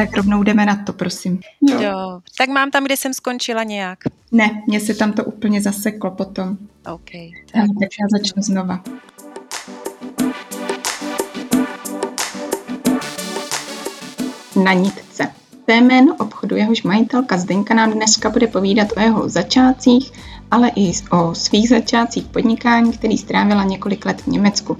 [0.00, 1.40] Tak rovnou jdeme na to, prosím.
[1.70, 1.80] Jo.
[1.80, 2.20] jo.
[2.38, 3.98] Tak mám tam, kde jsem skončila nějak.
[4.32, 6.56] Ne, mně se tam to úplně zaseklo potom.
[6.92, 7.10] OK.
[7.52, 8.82] Tak, tak já začnu znova.
[14.64, 15.32] Na nitce.
[15.66, 20.12] To je jméno obchodu, jehož majitelka Zdenka nám dneska bude povídat o jeho začátcích,
[20.50, 24.76] ale i o svých začátcích podnikání, který strávila několik let v Německu.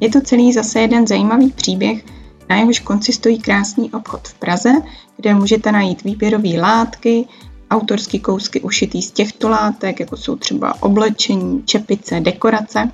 [0.00, 2.15] Je to celý zase jeden zajímavý příběh,
[2.48, 4.72] na jehož konci stojí krásný obchod v Praze,
[5.16, 7.24] kde můžete najít výběrové látky,
[7.70, 12.90] autorský kousky ušitý z těchto látek, jako jsou třeba oblečení, čepice, dekorace.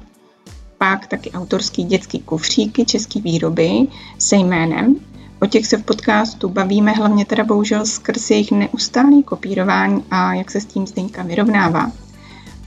[0.79, 3.87] Pak taky autorský dětský kufříky český výroby
[4.19, 4.97] se jménem.
[5.43, 10.51] O těch se v podcastu bavíme hlavně teda bohužel skrz jejich neustálý kopírování a jak
[10.51, 11.93] se s tím Zdenka vyrovnává.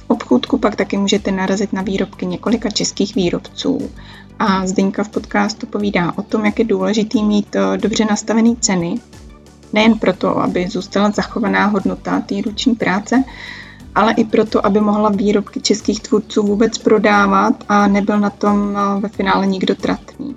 [0.08, 3.90] Obchůdku pak taky můžete narazit na výrobky několika českých výrobců
[4.40, 9.00] a Zdenka v podcastu povídá o tom, jak je důležitý mít eh, dobře nastavené ceny,
[9.74, 13.24] nejen proto, aby zůstala zachovaná hodnota té ruční práce,
[13.96, 19.02] ale i proto, aby mohla výrobky českých tvůrců vůbec prodávat a nebyl na tom eh,
[19.02, 20.36] ve finále nikdo tratný.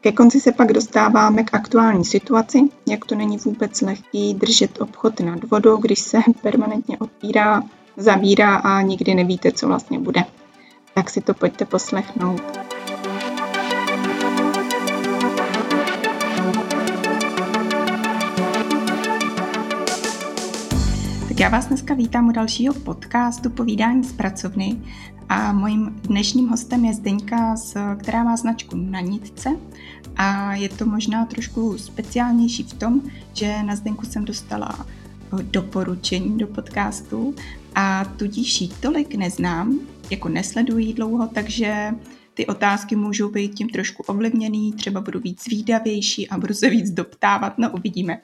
[0.00, 2.58] Ke konci se pak dostáváme k aktuální situaci,
[2.88, 7.62] jak to není vůbec lehký držet obchod nad vodou, když se permanentně otvírá,
[7.96, 10.24] zavírá a nikdy nevíte, co vlastně bude.
[10.94, 12.42] Tak si to pojďte poslechnout.
[21.28, 24.80] Tak já vás dneska vítám u dalšího podcastu Povídání z pracovny
[25.28, 27.54] a mojím dnešním hostem je Zdeňka,
[27.98, 29.56] která má značku na nitce
[30.16, 33.00] a je to možná trošku speciálnější v tom,
[33.32, 34.86] že na Zdenku jsem dostala
[35.42, 37.34] doporučení do podcastu
[37.74, 41.94] a tudíž ji tolik neznám, jako nesleduji dlouho, takže
[42.34, 46.90] ty otázky můžou být tím trošku ovlivněný, třeba budu víc výdavější a budu se víc
[46.90, 48.20] doptávat, no uvidíme.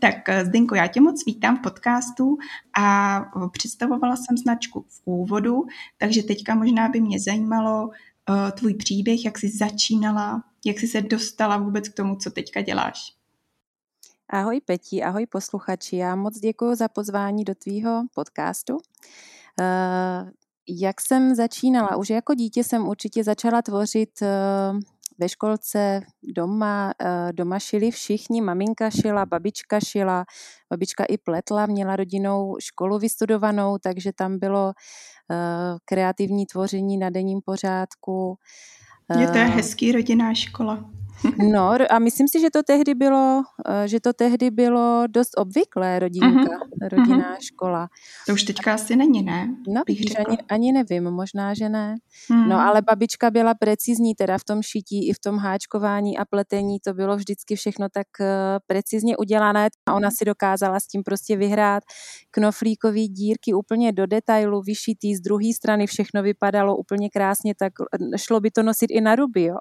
[0.00, 0.14] Tak
[0.44, 2.38] Zdenko, já tě moc vítám v podcastu
[2.78, 3.20] a
[3.52, 5.66] představovala jsem značku v úvodu,
[5.98, 11.00] takže teďka možná by mě zajímalo uh, tvůj příběh, jak jsi začínala, jak jsi se
[11.00, 13.21] dostala vůbec k tomu, co teďka děláš.
[14.34, 15.96] Ahoj Peti, ahoj posluchači.
[15.96, 18.74] Já moc děkuji za pozvání do tvýho podcastu.
[18.74, 18.80] Uh,
[20.68, 21.96] jak jsem začínala?
[21.96, 24.28] Už jako dítě jsem určitě začala tvořit uh,
[25.18, 30.24] ve školce, doma, uh, doma šili všichni, maminka šila, babička šila,
[30.70, 34.72] babička i pletla, měla rodinnou školu vystudovanou, takže tam bylo
[35.84, 38.38] kreativní tvoření na denním pořádku.
[39.20, 40.90] Je to hezký rodinná škola.
[41.52, 45.98] No a myslím si, že to tehdy bylo, eh, že to tehdy bylo dost obvyklé
[45.98, 46.88] rodinka, uh-huh.
[46.92, 47.42] rodinná uh-huh.
[47.42, 47.88] škola.
[48.26, 49.48] To už teďka asi není, ne?
[49.68, 49.82] No,
[50.26, 51.94] ani, ani nevím, možná, že ne.
[52.30, 52.48] Uh-huh.
[52.48, 56.80] No, ale babička byla precizní teda v tom šití i v tom háčkování a pletení,
[56.80, 58.26] to bylo vždycky všechno tak uh,
[58.66, 61.82] precizně udělané a ona si dokázala s tím prostě vyhrát
[62.30, 67.72] knoflíkový dírky úplně do detailu, vyšitý z druhé strany, všechno vypadalo úplně krásně, tak
[68.16, 69.56] šlo by to nosit i na ruby, jo.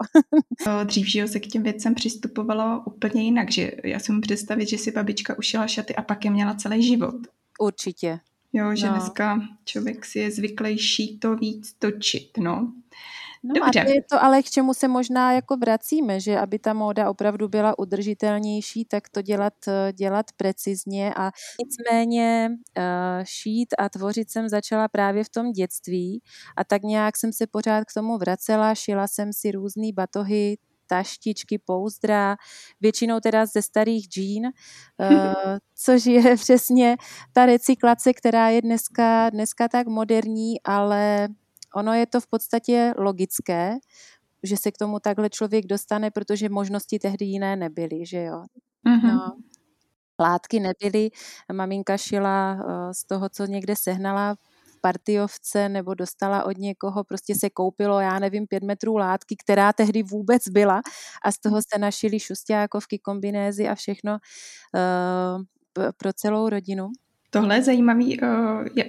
[0.84, 4.92] Dřív, se k těm věcem přistupovalo úplně jinak, že já si můžu představit, že si
[4.92, 7.16] babička ušila šaty a pak je měla celý život.
[7.60, 8.20] Určitě.
[8.54, 8.94] Jo, že no.
[8.94, 12.74] dneska člověk si je zvyklejší to víc točit, no.
[13.44, 13.82] No Dobře.
[13.82, 17.10] a to je to ale, k čemu se možná jako vracíme, že aby ta móda
[17.10, 19.54] opravdu byla udržitelnější, tak to dělat,
[19.94, 22.84] dělat precizně a nicméně uh,
[23.24, 26.22] šít a tvořit jsem začala právě v tom dětství
[26.58, 30.58] a tak nějak jsem se pořád k tomu vracela, šila jsem si různé batohy,
[30.92, 32.36] taštičky, pouzdra,
[32.82, 35.34] většinou teda ze starých džín, uh,
[35.76, 36.98] což je přesně
[37.34, 41.28] ta recyklace, která je dneska, dneska tak moderní, ale
[41.76, 43.78] ono je to v podstatě logické,
[44.44, 48.44] že se k tomu takhle člověk dostane, protože možnosti tehdy jiné nebyly, že jo.
[48.88, 49.14] Mm-hmm.
[49.14, 49.38] No,
[50.20, 51.10] látky nebyly,
[51.54, 54.36] maminka šila uh, z toho, co někde sehnala
[54.82, 60.04] partiovce nebo dostala od někoho, prostě se koupilo, já nevím, pět metrů látky, která tehdy
[60.04, 60.82] vůbec byla
[61.26, 65.44] a z toho se našili šustákovky, kombinézy a všechno uh,
[65.98, 66.92] pro celou rodinu.
[67.34, 68.20] Tohle je zajímavý.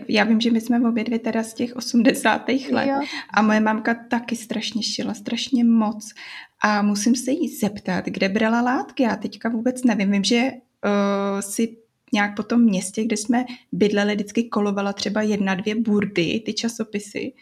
[0.09, 2.49] Já vím, že my jsme obě dvě teda z těch 80.
[2.71, 3.01] let jo.
[3.35, 6.13] a moje mamka taky strašně šila, strašně moc.
[6.65, 9.03] A musím se jí zeptat, kde brala látky.
[9.03, 10.11] Já teďka vůbec nevím.
[10.11, 11.77] Vím, že uh, si
[12.13, 17.33] nějak po tom městě, kde jsme bydleli, vždycky kolovala třeba jedna, dvě burdy, ty časopisy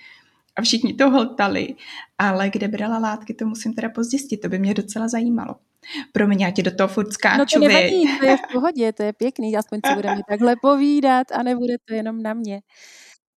[0.56, 1.74] a všichni to hltali,
[2.18, 5.54] ale kde brala látky, to musím teda pozjistit, to by mě docela zajímalo.
[6.12, 7.38] Pro mě, já ti do toho furt skáču.
[7.38, 11.32] No to nevadí, to je v pohodě, to je pěkný, aspoň si budeme takhle povídat
[11.32, 12.60] a nebude to jenom na mě.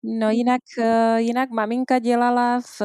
[0.03, 2.82] No jinak, eh, jinak maminka dělala v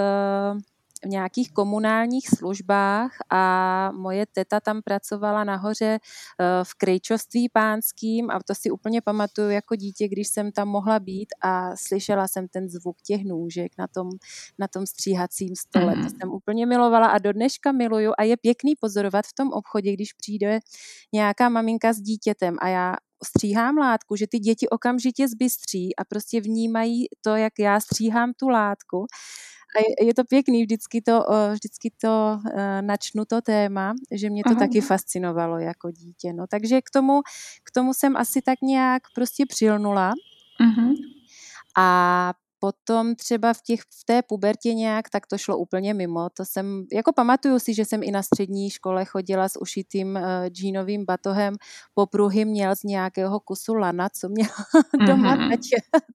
[1.04, 8.40] v nějakých komunálních službách a moje teta tam pracovala nahoře eh, v krejčovství pánským a
[8.48, 12.70] to si úplně pamatuju jako dítě, když jsem tam mohla být a slyšela jsem ten
[12.70, 14.10] zvuk těch nůžek na tom,
[14.60, 15.86] na tom stříhacím stole.
[15.86, 15.94] Mm.
[15.94, 16.10] To mhm.
[16.10, 20.14] jsem úplně milovala a do dneška miluju a je pěkný pozorovat v tom obchodě, když
[20.14, 20.60] přijde
[21.14, 26.42] nějaká maminka s dítětem a já stříhám látku, že ty děti okamžitě zbystří a prostě
[26.42, 29.06] vnímají to, jak já stříhám tu látku.
[29.76, 32.40] A je, to pěkný, vždycky to, vždycky to
[32.82, 34.60] načnu to téma, že mě to Aha.
[34.60, 36.34] taky fascinovalo jako dítě.
[36.34, 36.48] No.
[36.48, 37.22] Takže k tomu,
[37.64, 40.14] k tomu jsem asi tak nějak prostě přilnula.
[40.62, 40.96] Uh-huh.
[41.78, 46.30] A potom třeba v, těch, v té pubertě nějak, tak to šlo úplně mimo.
[46.30, 50.22] To jsem, jako pamatuju si, že jsem i na střední škole chodila s ušitým uh,
[50.48, 51.56] džínovým batohem.
[51.94, 55.08] Popruhy měl z nějakého kusu lana, co měl mm-hmm.
[55.08, 55.60] doma tať,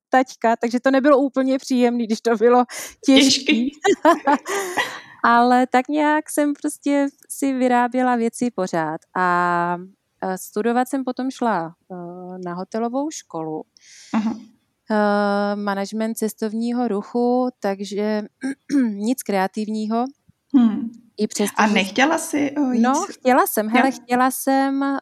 [0.09, 2.65] taťka, takže to nebylo úplně příjemné, když to bylo
[3.07, 3.53] těžké.
[5.25, 9.01] Ale tak nějak jsem prostě si vyráběla věci pořád.
[9.17, 9.77] A
[10.37, 13.63] studovat jsem potom šla uh, na hotelovou školu.
[14.15, 14.60] Uh-huh uh,
[15.55, 18.23] management cestovního ruchu, takže
[18.89, 20.05] nic kreativního.
[20.55, 20.91] Hmm.
[21.17, 22.83] I přes A nechtěla jsi uh, jít?
[22.83, 23.69] No, chtěla jsem.
[23.69, 24.99] Hele, chtěla jsem uh,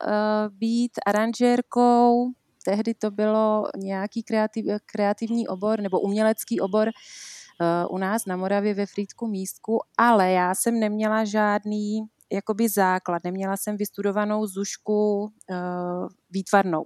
[0.50, 2.30] být aranžérkou,
[2.64, 8.74] tehdy to bylo nějaký kreativ, kreativní obor nebo umělecký obor uh, u nás na Moravě
[8.74, 12.00] ve Frýdku místku, ale já jsem neměla žádný
[12.32, 16.84] jakoby základ, neměla jsem vystudovanou zušku uh, výtvarnou.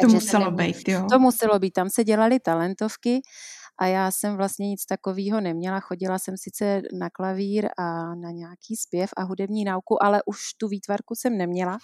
[0.00, 0.06] Uh-huh.
[0.06, 1.06] To muselo být, jo.
[1.10, 3.20] To muselo být, tam se dělaly talentovky
[3.78, 5.80] a já jsem vlastně nic takového neměla.
[5.80, 10.68] Chodila jsem sice na klavír a na nějaký zpěv a hudební nauku, ale už tu
[10.68, 11.78] výtvarku jsem neměla,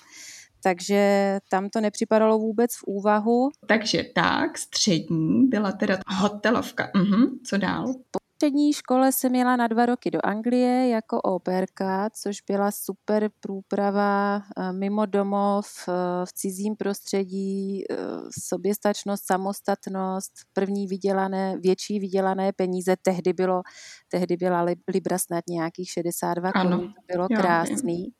[0.63, 3.49] takže tam to nepřipadalo vůbec v úvahu.
[3.67, 6.91] Takže tak, střední byla teda hotelovka.
[6.97, 7.95] Mhm, co dál?
[8.41, 14.37] Střední škole jsem jela na dva roky do Anglie jako operka, což byla super průprava
[14.37, 15.93] eh, mimo domov, eh,
[16.27, 17.97] v cizím prostředí, eh,
[18.41, 22.97] soběstačnost, samostatnost, první vydělané, větší vydělané peníze.
[23.03, 23.63] Tehdy, bylo,
[24.09, 28.05] tehdy byla Libra snad nějakých 62 korun, to bylo jo, krásný.
[28.05, 28.11] Jo.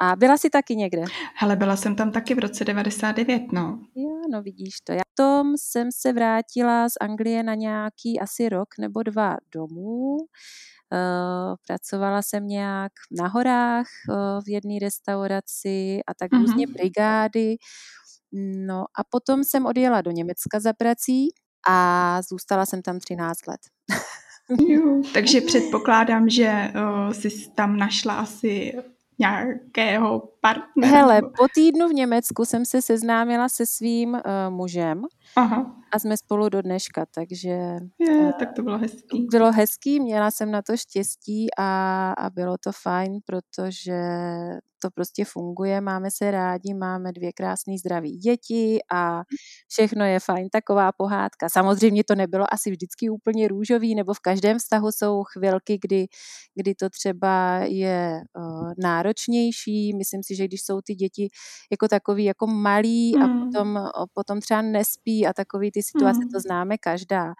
[0.00, 1.04] A byla jsi taky někde?
[1.34, 3.80] Hele, byla jsem tam taky v roce 99, no.
[3.94, 4.92] Jo, no vidíš to.
[4.92, 10.16] Já tom jsem se vrátila z Anglie na nějaký asi rok nebo dva domů.
[10.92, 16.40] Uh, pracovala jsem nějak na horách uh, v jedné restauraci a tak uh-huh.
[16.40, 17.56] různě brigády.
[18.66, 21.28] No a potom jsem odjela do Německa za prací
[21.68, 23.60] a zůstala jsem tam 13 let.
[24.68, 28.74] jo, takže předpokládám, že uh, jsi tam našla asi
[29.18, 30.96] nějakého partnera?
[30.96, 35.02] Hele, po týdnu v Německu jsem se seznámila se svým uh, mužem
[35.36, 35.76] Aha.
[35.92, 37.48] a jsme spolu do dneška, takže...
[37.98, 39.26] Je, uh, tak to bylo hezký.
[39.30, 44.00] Bylo hezký, měla jsem na to štěstí a, a bylo to fajn, protože
[44.78, 49.22] to prostě funguje, máme se rádi, máme dvě krásné zdraví děti a
[49.68, 51.48] všechno je fajn, taková pohádka.
[51.48, 56.06] Samozřejmě to nebylo asi vždycky úplně růžový, nebo v každém vztahu jsou chvilky, kdy,
[56.54, 59.94] kdy to třeba je uh, náročnější.
[59.96, 61.28] Myslím si, že když jsou ty děti
[61.70, 63.22] jako takový jako malí mm.
[63.22, 63.40] a hmm.
[63.44, 63.78] potom,
[64.14, 66.28] potom třeba nespí a takový ty situace, mm.
[66.28, 67.34] to známe každá.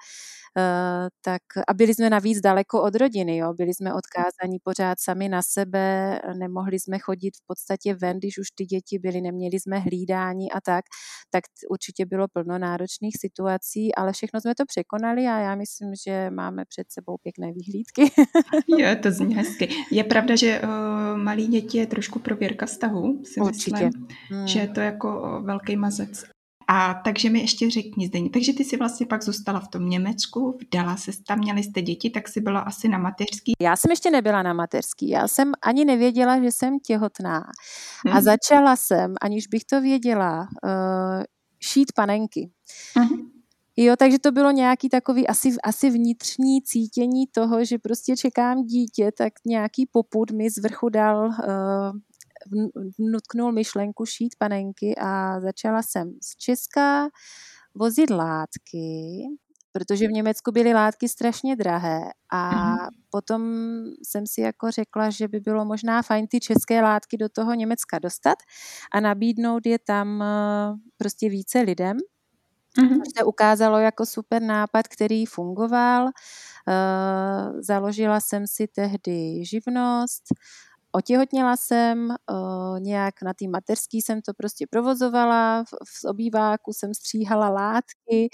[0.59, 3.55] Eh, tak a byli jsme navíc daleko od rodiny, jo?
[3.55, 8.47] byli jsme odkázaní pořád sami na sebe, nemohli jsme chodit v podstatě ven, když už
[8.55, 10.85] ty děti byly, neměli jsme hlídání a tak,
[11.31, 16.31] tak určitě bylo plno náročných situací, ale všechno jsme to překonali a já myslím, že
[16.31, 18.03] máme před sebou pěkné vyhlídky.
[18.79, 19.69] jo, to zní hezky.
[19.91, 20.69] Je pravda, že uh,
[21.17, 23.85] malí děti je trošku prověrka vztahu, si Určitě.
[23.85, 24.47] myslím, hmm.
[24.47, 26.36] že je to jako velký mazec.
[26.69, 30.59] A takže mi ještě řekni, Zdení, takže ty si vlastně pak zůstala v tom Německu,
[30.63, 33.53] vdala se tam, měli jste děti, tak si byla asi na mateřský.
[33.61, 37.45] Já jsem ještě nebyla na mateřský, já jsem ani nevěděla, že jsem těhotná.
[38.07, 38.17] Hmm.
[38.17, 41.23] A začala jsem, aniž bych to věděla, uh,
[41.61, 42.51] šít panenky.
[42.97, 43.37] Hmm.
[43.77, 49.13] Jo, takže to bylo nějaký takový asi, asi vnitřní cítění toho, že prostě čekám dítě,
[49.19, 51.35] tak nějaký popud mi z vrchu dal uh,
[52.99, 57.09] vnutknul myšlenku šít panenky a začala jsem z Česka
[57.75, 59.23] vozit látky,
[59.73, 62.01] protože v Německu byly látky strašně drahé
[62.33, 62.77] a mm.
[63.11, 63.43] potom
[64.03, 67.99] jsem si jako řekla, že by bylo možná fajn ty české látky do toho Německa
[67.99, 68.39] dostat
[68.93, 70.27] a nabídnout je tam eh,
[70.97, 71.97] prostě více lidem.
[72.79, 72.99] Mm-hmm.
[72.99, 76.05] To se ukázalo jako super nápad, který fungoval.
[76.05, 80.23] Uh, založila jsem si tehdy živnost,
[80.93, 86.95] otěhotněla jsem, uh, nějak na té mateřský jsem to prostě provozovala, v, v obýváku jsem
[86.95, 88.29] stříhala látky,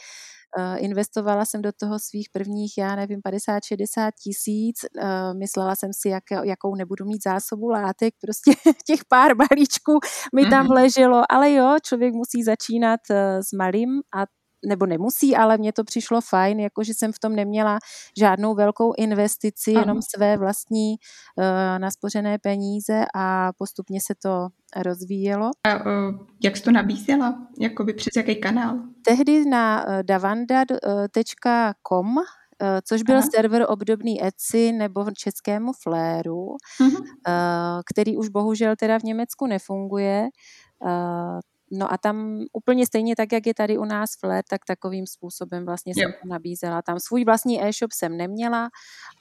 [0.58, 6.08] uh, investovala jsem do toho svých prvních, já nevím, 50-60 tisíc, uh, myslela jsem si,
[6.08, 8.52] jak, jakou nebudu mít zásobu látek, prostě
[8.86, 9.98] těch pár balíčků
[10.34, 10.74] mi tam mhm.
[10.74, 13.00] leželo, ale jo, člověk musí začínat
[13.40, 17.78] s malým a nebo nemusí, ale mně to přišlo fajn, jakože jsem v tom neměla
[18.18, 19.80] žádnou velkou investici, Aha.
[19.80, 21.44] jenom své vlastní uh,
[21.78, 25.50] naspořené peníze a postupně se to rozvíjelo.
[25.66, 25.82] A uh,
[26.42, 27.38] jak jsi to nabízela?
[27.60, 28.78] Jakoby přes jaký kanál?
[29.04, 32.14] Tehdy na uh, davanda.com
[32.84, 33.26] což byl Aha.
[33.34, 37.04] server obdobný Etsy nebo českému Fléru, uh-huh.
[37.92, 40.28] který už bohužel teda v Německu nefunguje.
[41.74, 45.66] No a tam úplně stejně tak, jak je tady u nás Flair, tak takovým způsobem
[45.66, 46.82] vlastně jsem to nabízela.
[46.82, 48.68] Tam svůj vlastní e-shop jsem neměla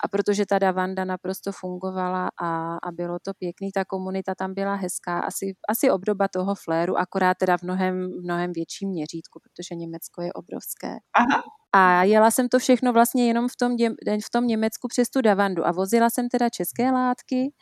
[0.03, 4.75] a protože ta Davanda naprosto fungovala a, a bylo to pěkný, ta komunita tam byla
[4.75, 10.21] hezká, asi, asi obdoba toho Flairu, akorát teda v mnohem, mnohem větším měřítku, protože Německo
[10.21, 10.97] je obrovské.
[11.13, 11.43] Aha.
[11.73, 13.75] A jela jsem to všechno vlastně jenom v tom,
[14.25, 17.53] v tom Německu přes tu Davandu a vozila jsem teda české látky,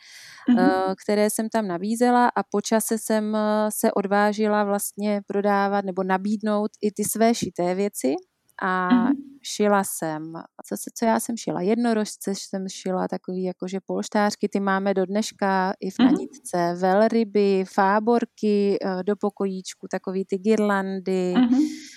[0.50, 0.94] mm-hmm.
[1.02, 6.70] které jsem tam nabízela a po čase jsem eh, se odvážila vlastně prodávat nebo nabídnout
[6.82, 8.14] i ty své šité věci
[8.62, 9.14] a mm-hmm.
[9.42, 10.32] šila jsem,
[10.66, 15.06] co, se, co já jsem šila, jednorožce jsem šila, takový jakože polštářky, ty máme do
[15.06, 16.04] dneška i v mm-hmm.
[16.04, 21.90] nanitce, velryby, fáborky eh, do pokojíčku, takový ty girlandy, mm-hmm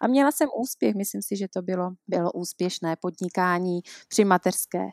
[0.00, 4.88] a měla jsem úspěch, myslím si, že to bylo, bylo úspěšné podnikání při mateřské.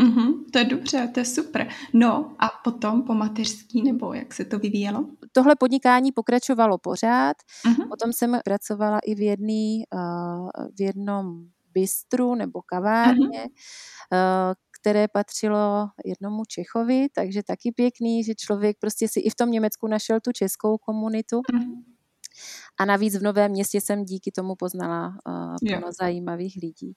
[0.00, 1.68] mm-hmm, to je dobře, to je super.
[1.92, 5.06] No a potom po mateřský, nebo jak se to vyvíjelo?
[5.32, 7.88] Tohle podnikání pokračovalo pořád, mm-hmm.
[7.88, 11.44] potom jsem pracovala i v, jedný, uh, v jednom
[11.74, 14.54] bistru nebo kavárně, mm-hmm.
[14.80, 19.86] které patřilo jednomu Čechovi, takže taky pěkný, že člověk prostě si i v tom Německu
[19.86, 21.40] našel tu českou komunitu.
[21.40, 21.91] Mm-hmm.
[22.80, 26.92] A navíc v Novém městě jsem díky tomu poznala uh, plno zajímavých lidí.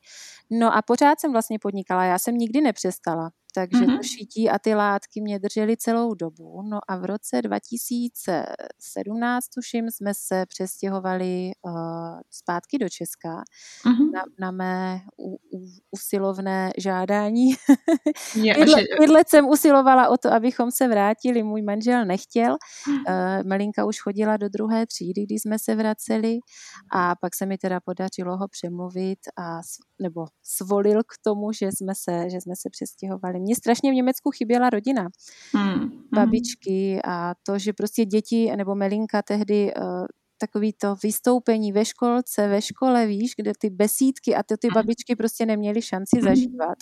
[0.51, 3.97] No a pořád jsem vlastně podnikala, já jsem nikdy nepřestala takže mm-hmm.
[3.97, 6.61] to šití a ty látky mě držely celou dobu.
[6.61, 13.43] No a v roce 2017, tuším, jsme se přestěhovali uh, zpátky do Česka
[13.85, 14.11] mm-hmm.
[14.13, 15.37] na, na mé u, u,
[15.91, 17.53] usilovné žádání.
[18.99, 21.43] Bydlet jsem usilovala o to, abychom se vrátili.
[21.43, 22.57] Můj manžel nechtěl.
[22.87, 22.95] Uh,
[23.45, 26.39] Melinka už chodila do druhé třídy, když jsme se vraceli
[26.91, 29.61] a pak se mi teda podařilo ho přemluvit a
[30.01, 34.31] nebo svolil k tomu, že jsme se, že jsme se přestěhovali mně strašně v Německu
[34.31, 35.07] chyběla rodina.
[35.53, 35.91] Hmm.
[36.15, 40.05] Babičky a to, že prostě děti nebo Melinka tehdy uh,
[40.37, 45.15] takový to vystoupení ve školce, ve škole, víš, kde ty besídky a to ty babičky
[45.15, 46.77] prostě neměly šanci zažívat.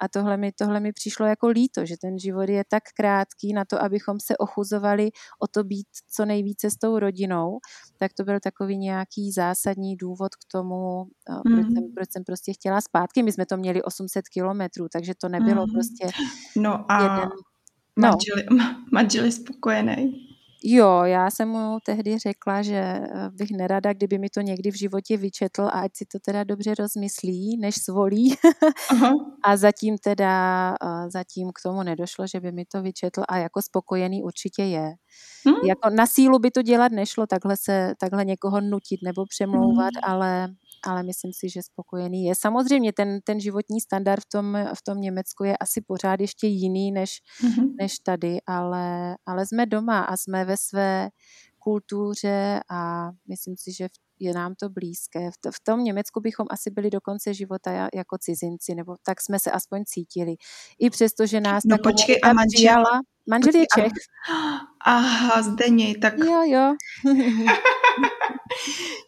[0.00, 3.64] A tohle mi, tohle mi přišlo jako líto, že ten život je tak krátký na
[3.64, 5.10] to, abychom se ochuzovali
[5.42, 7.58] o to být co nejvíce s tou rodinou.
[7.98, 11.04] Tak to byl takový nějaký zásadní důvod k tomu,
[11.44, 13.22] proč, jsem, proč jsem prostě chtěla zpátky.
[13.22, 16.06] My jsme to měli 800 kilometrů, takže to nebylo prostě
[16.56, 17.28] No a jeden...
[17.96, 18.08] No.
[18.08, 18.36] Manžel,
[18.92, 20.29] manžel je spokojený.
[20.64, 24.78] Jo, já jsem mu tehdy řekla, že eh, bych nerada, kdyby mi to někdy v
[24.78, 28.36] životě vyčetl a ať si to teda dobře rozmyslí, než svolí.
[28.90, 29.12] Aha.
[29.44, 33.62] a zatím teda, eh, zatím k tomu nedošlo, že by mi to vyčetl a jako
[33.62, 34.94] spokojený určitě je.
[35.46, 35.56] Hmm?
[35.68, 40.12] Jako na sílu by to dělat nešlo, takhle se, takhle někoho nutit nebo přemlouvat, hmm.
[40.14, 40.48] ale
[40.86, 42.34] ale myslím si, že spokojený je.
[42.34, 46.92] Samozřejmě ten, ten životní standard v tom, v tom Německu je asi pořád ještě jiný
[46.92, 47.74] než, mm-hmm.
[47.80, 51.08] než tady, ale, ale jsme doma a jsme ve své
[51.58, 53.88] kultuře a myslím si, že
[54.20, 55.30] je nám to blízké.
[55.30, 59.50] V tom Německu bychom asi byli do konce života jako cizinci, nebo tak jsme se
[59.50, 60.34] aspoň cítili.
[60.78, 63.00] I přesto, že nás no, počkej, a manžel, přijala.
[63.30, 63.92] Manžel je Čech.
[64.84, 66.18] Aha, Zdeni, tak...
[66.18, 66.74] Jo, jo.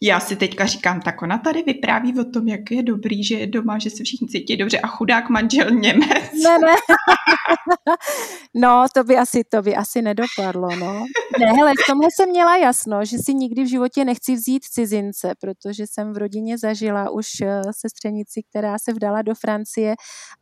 [0.05, 3.47] Já si teďka říkám, tak ona tady vypráví o tom, jak je dobrý, že je
[3.47, 6.33] doma, že se všichni cítí dobře a chudák manžel Němec.
[6.45, 6.75] Ne, ne.
[8.55, 11.05] No, to by asi, to by asi nedopadlo, no.
[11.41, 15.33] Ne, hele, v tomhle jsem měla jasno, že si nikdy v životě nechci vzít cizince,
[15.41, 19.95] protože jsem v rodině zažila už eh, sestřenici, která se vdala do Francie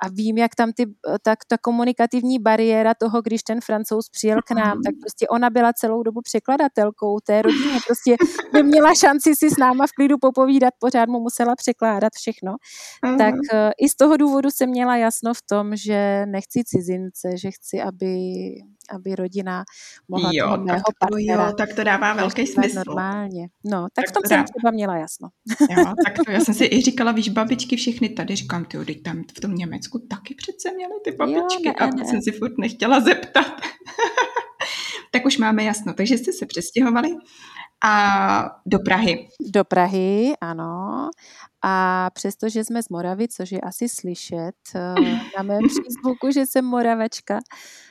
[0.03, 4.39] a vím, jak tam ty, eh, tak ta komunikativní bariéra toho, když ten francouz přijel
[4.47, 8.17] k nám, tak prostě ona byla celou dobu překladatelkou té rodině, prostě
[8.53, 12.57] neměla šanci si s náma v klidu popovídat, pořád mu musela překládat všechno.
[13.05, 13.19] Uh-huh.
[13.19, 17.51] Tak uh, i z toho důvodu jsem měla jasno v tom, že nechci cizince, že
[17.51, 18.15] chci, aby,
[18.91, 19.65] aby rodina
[20.09, 21.47] mohla jo, toho mého tak to, partnera.
[21.47, 22.83] Jo, tak to dává velký smysl.
[22.87, 23.49] Normálně.
[23.65, 25.29] No, tak, tak v tom jsem třeba měla jasno.
[25.71, 29.03] Jo, tak to já jsem si i říkala, víš, babičky všechny tady, říkám, ty teď
[29.03, 32.05] tam v tom Německu taky přece měly ty babičky jo, ne, a ne.
[32.05, 33.47] jsem si furt nechtěla zeptat.
[35.13, 35.95] tak už máme jasno.
[35.95, 37.09] Takže jste se přestěhovali
[37.83, 39.29] a do Prahy.
[39.41, 41.11] Do Prahy, ano.
[41.65, 44.95] A přestože jsme z Moravy, což je asi slyšet eh,
[45.37, 47.39] na mém přízvuku, že jsem Moravačka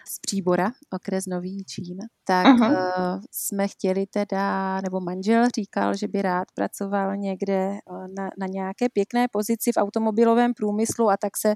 [0.09, 2.73] z Příbora, okres Nový Čín, tak Aha.
[2.73, 7.79] Eh, jsme chtěli teda, nebo manžel říkal, že by rád pracoval někde eh,
[8.17, 11.55] na, na nějaké pěkné pozici v automobilovém průmyslu a tak se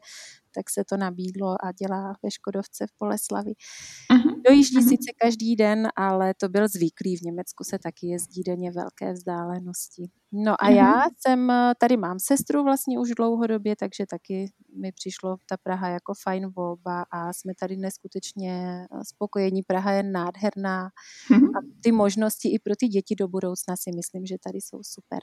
[0.55, 3.51] tak se to nabídlo a dělá ve Škodovce v Poleslavi.
[3.51, 4.41] Uh-huh.
[4.47, 4.89] Dojíždí uh-huh.
[4.89, 7.17] sice každý den, ale to byl zvyklý.
[7.17, 10.09] V Německu se taky jezdí denně velké vzdálenosti.
[10.35, 15.57] No a já jsem, tady mám sestru vlastně už dlouhodobě, takže taky mi přišlo ta
[15.57, 19.63] Praha jako fajn volba a jsme tady neskutečně spokojení.
[19.63, 20.89] Praha je nádherná
[21.29, 21.57] uh-huh.
[21.57, 25.19] a ty možnosti i pro ty děti do budoucna si myslím, že tady jsou super.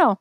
[0.00, 0.14] No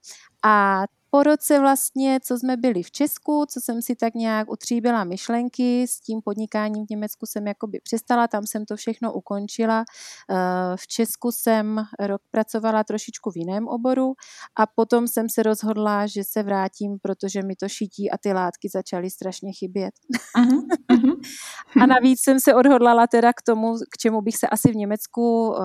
[0.46, 5.04] a po roce vlastně, co jsme byli v Česku, co jsem si tak nějak utříbila
[5.04, 9.84] myšlenky, s tím podnikáním v Německu jsem jakoby přestala, tam jsem to všechno ukončila.
[10.30, 10.36] Eh,
[10.78, 14.14] v Česku jsem rok pracovala trošičku v jiném oboru
[14.56, 18.70] a potom jsem se rozhodla, že se vrátím, protože mi to šití a ty látky
[18.70, 19.94] začaly strašně chybět.
[20.38, 21.84] Uh-huh, uh-huh.
[21.84, 25.48] a navíc jsem se odhodlala teda k tomu, k čemu bych se asi v Německu
[25.48, 25.58] uh,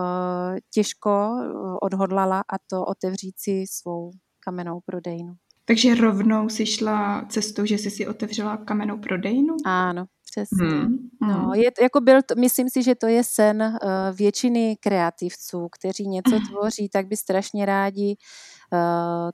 [0.74, 1.48] těžko eh,
[1.82, 4.10] odhodlala a to otevřít si svou
[4.48, 5.32] kamennou prodejnu.
[5.64, 9.56] Takže rovnou si šla cestou, že jsi si otevřela kamennou prodejnu?
[9.64, 10.66] Ano, přesně.
[10.66, 10.96] Hmm.
[11.22, 11.54] No, hmm.
[11.54, 16.88] je, jako byl, myslím si, že to je sen uh, většiny kreativců, kteří něco tvoří,
[16.88, 18.16] tak by strašně rádi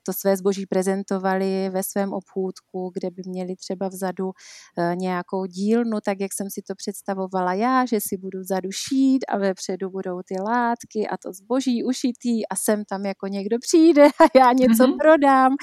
[0.03, 4.31] to své zboží prezentovali ve svém obchůdku, kde by měli třeba vzadu
[4.77, 9.25] eh, nějakou dílnu, tak jak jsem si to představovala já, že si budu vzadu šít
[9.27, 14.05] a vepředu budou ty látky a to zboží ušitý a sem tam jako někdo přijde
[14.19, 14.97] a já něco mm-hmm.
[14.97, 15.55] prodám,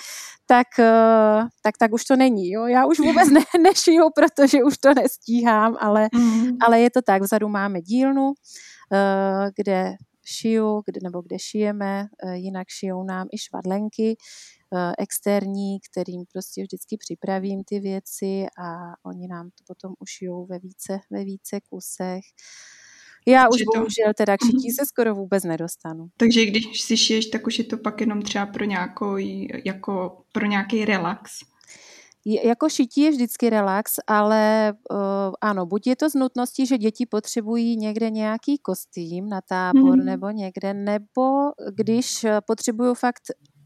[0.46, 2.50] tak, eh, tak, tak už to není.
[2.50, 2.66] Jo?
[2.66, 6.56] Já už vůbec ne, nešiju, protože už to nestíhám, ale, mm-hmm.
[6.66, 8.32] ale je to tak, vzadu máme dílnu,
[9.56, 14.16] kde šiju, kde, nebo kde šijeme, eh, jinak šijou nám i švadlenky
[14.74, 20.58] eh, externí, kterým prostě vždycky připravím ty věci a oni nám to potom ušijou ve
[20.58, 22.24] více, ve více kusech.
[23.26, 23.78] Já už to...
[23.78, 24.74] bohužel teda k šití mhm.
[24.74, 26.08] se skoro vůbec nedostanu.
[26.16, 29.16] Takže když si šiješ, tak už je to pak jenom třeba pro nějakou,
[29.64, 31.32] jako pro nějaký relax
[32.26, 34.98] jako šití je vždycky relax, ale uh,
[35.40, 40.04] ano, buď je to z nutnosti, že děti potřebují někde nějaký kostým na tábor mm.
[40.04, 43.22] nebo někde, nebo když eh, potřebují fakt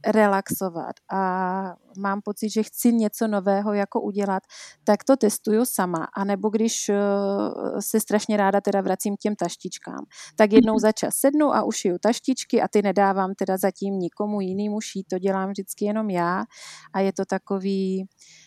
[0.06, 4.42] relaxovat a mám pocit, že chci něco nového jako udělat,
[4.84, 6.06] tak to testuju sama.
[6.16, 10.04] A nebo když uh, se strašně ráda teda vracím k těm taštičkám,
[10.36, 10.80] tak jednou mhm.
[10.80, 15.18] za čas sednu a ušiju taštičky a ty nedávám teda zatím nikomu jinému šít, to
[15.18, 16.44] dělám vždycky jenom já
[16.92, 18.45] a je to takový Uh,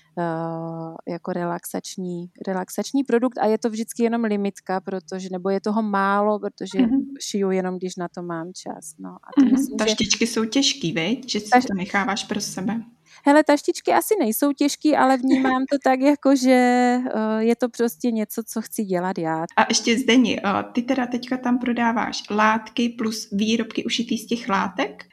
[1.07, 6.39] jako relaxační, relaxační produkt a je to vždycky jenom limitka, protože, nebo je toho málo,
[6.39, 7.03] protože mm-hmm.
[7.21, 8.95] šiju jenom, když na to mám čas.
[8.99, 9.51] No, a to mm-hmm.
[9.51, 10.31] myslím, Taštičky že...
[10.31, 11.29] jsou těžký, veď?
[11.29, 11.65] Že si Taš...
[11.65, 12.81] to necháváš pro sebe.
[13.25, 18.11] Hele, taštičky asi nejsou těžký, ale vnímám to tak, jako že uh, je to prostě
[18.11, 19.45] něco, co chci dělat já.
[19.57, 24.49] A ještě Zdeni, uh, ty teda teďka tam prodáváš látky plus výrobky ušitý z těch
[24.49, 25.03] látek?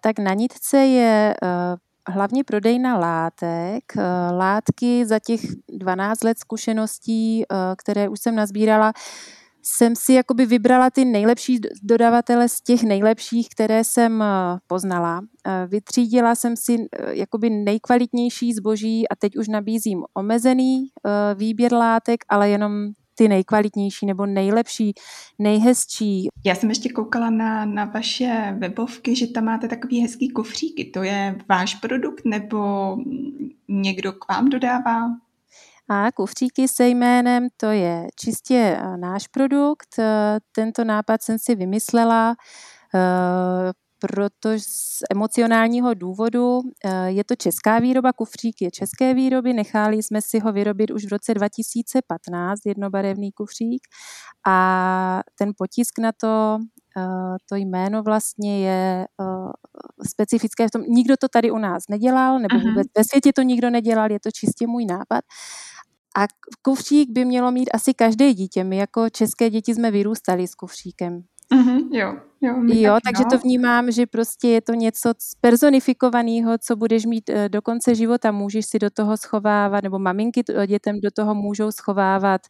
[0.00, 1.34] Tak na nitce je
[2.08, 3.84] hlavně prodejna látek.
[3.96, 8.92] Eh, látky za těch 12 let zkušeností, eh, které už jsem nazbírala,
[9.62, 14.26] jsem si jakoby vybrala ty nejlepší dodavatele z těch nejlepších, které jsem eh,
[14.66, 15.20] poznala.
[15.66, 16.76] Vytřídila jsem si
[17.10, 20.86] jakoby nejkvalitnější zboží a teď už nabízím omezený
[21.34, 22.72] výběr látek, ale jenom
[23.18, 24.94] ty nejkvalitnější nebo nejlepší,
[25.38, 26.28] nejhezčí.
[26.44, 30.84] Já jsem ještě koukala na, na vaše webovky, že tam máte takový hezký kufříky.
[30.84, 32.96] To je váš produkt nebo
[33.68, 35.06] někdo k vám dodává?
[35.88, 39.98] A kufříky se jménem, to je čistě eh, náš produkt.
[39.98, 42.34] Eh, tento nápad jsem si vymyslela
[43.98, 50.22] protože z emocionálního důvodu eh, je to česká výroba, kufřík je české výroby, nechali jsme
[50.22, 53.82] si ho vyrobit už v roce 2015, jednobarevný kufřík
[54.46, 56.58] a ten potisk na to,
[56.96, 59.52] eh, to jméno vlastně je eh,
[60.08, 63.70] specifické v tom, nikdo to tady u nás nedělal, nebo vůbec ve světě to nikdo
[63.70, 65.24] nedělal, je to čistě můj nápad.
[66.18, 66.26] A
[66.62, 68.64] kufřík by mělo mít asi každé dítě.
[68.64, 71.22] My jako české děti jsme vyrůstali s kufříkem.
[71.54, 73.30] Mm-hmm, jo, jo, jo tak, takže no.
[73.30, 78.32] to vnímám, že prostě je to něco personifikovaného, co budeš mít eh, do konce života,
[78.32, 82.40] můžeš si do toho schovávat, nebo maminky dětem do toho můžou schovávat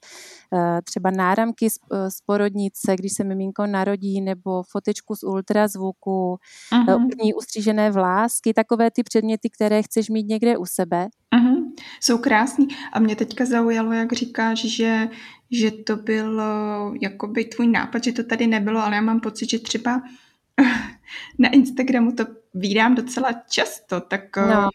[0.54, 6.38] eh, třeba náramky z, eh, z porodnice, když se miminko narodí, nebo fotečku z ultrazvuku,
[6.72, 7.08] uh-huh.
[7.08, 11.08] první ustřížené vlásky, takové ty předměty, které chceš mít někde u sebe.
[11.36, 11.65] Uh-huh.
[12.00, 12.68] Jsou krásný.
[12.92, 15.08] A mě teďka zaujalo, jak říkáš, že
[15.50, 16.42] že to byl
[17.00, 20.02] jakoby tvůj nápad, že to tady nebylo, ale já mám pocit, že třeba
[21.38, 24.68] na Instagramu to vídám docela často, tak no.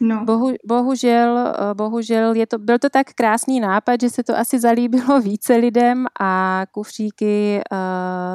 [0.00, 0.24] No.
[0.24, 5.20] Bohu, bohužel, bohužel je to, byl to tak krásný nápad, že se to asi zalíbilo
[5.22, 7.78] více lidem a kufříky uh,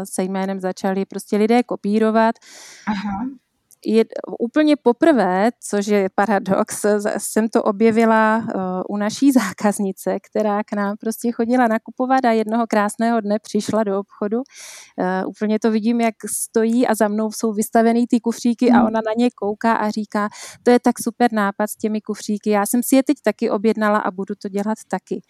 [0.04, 2.36] se jménem začali prostě lidé kopírovat.
[2.88, 3.28] Aha
[3.90, 4.06] je
[4.40, 6.86] úplně poprvé, což je paradox,
[7.18, 8.44] jsem to objevila uh,
[8.90, 14.00] u naší zákaznice, která k nám prostě chodila nakupovat a jednoho krásného dne přišla do
[14.00, 14.38] obchodu.
[14.38, 18.88] Uh, úplně to vidím, jak stojí a za mnou jsou vystavený ty kufříky a hmm.
[18.88, 20.30] ona na ně kouká a říká,
[20.64, 24.00] to je tak super nápad s těmi kufříky, já jsem si je teď taky objednala
[24.00, 25.22] a budu to dělat taky.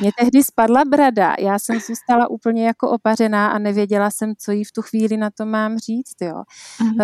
[0.00, 4.64] Mě tehdy spadla brada, já jsem zůstala úplně jako opařená a nevěděla jsem, co jí
[4.64, 6.42] v tu chvíli na to mám říct, jo.
[6.80, 6.98] Uh,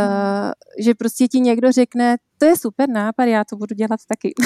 [0.78, 4.34] že prostě ti někdo řekne, to je super nápad, já to budu dělat taky.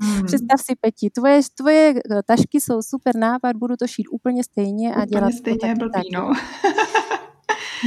[0.00, 0.26] Mm.
[0.26, 1.94] Představ si, Peti, tvoje, tvoje
[2.26, 5.78] tašky jsou super nápad, budu to šít úplně stejně a úplně dělat stejně to taky,
[5.78, 6.08] blbý, taky.
[6.12, 6.32] no.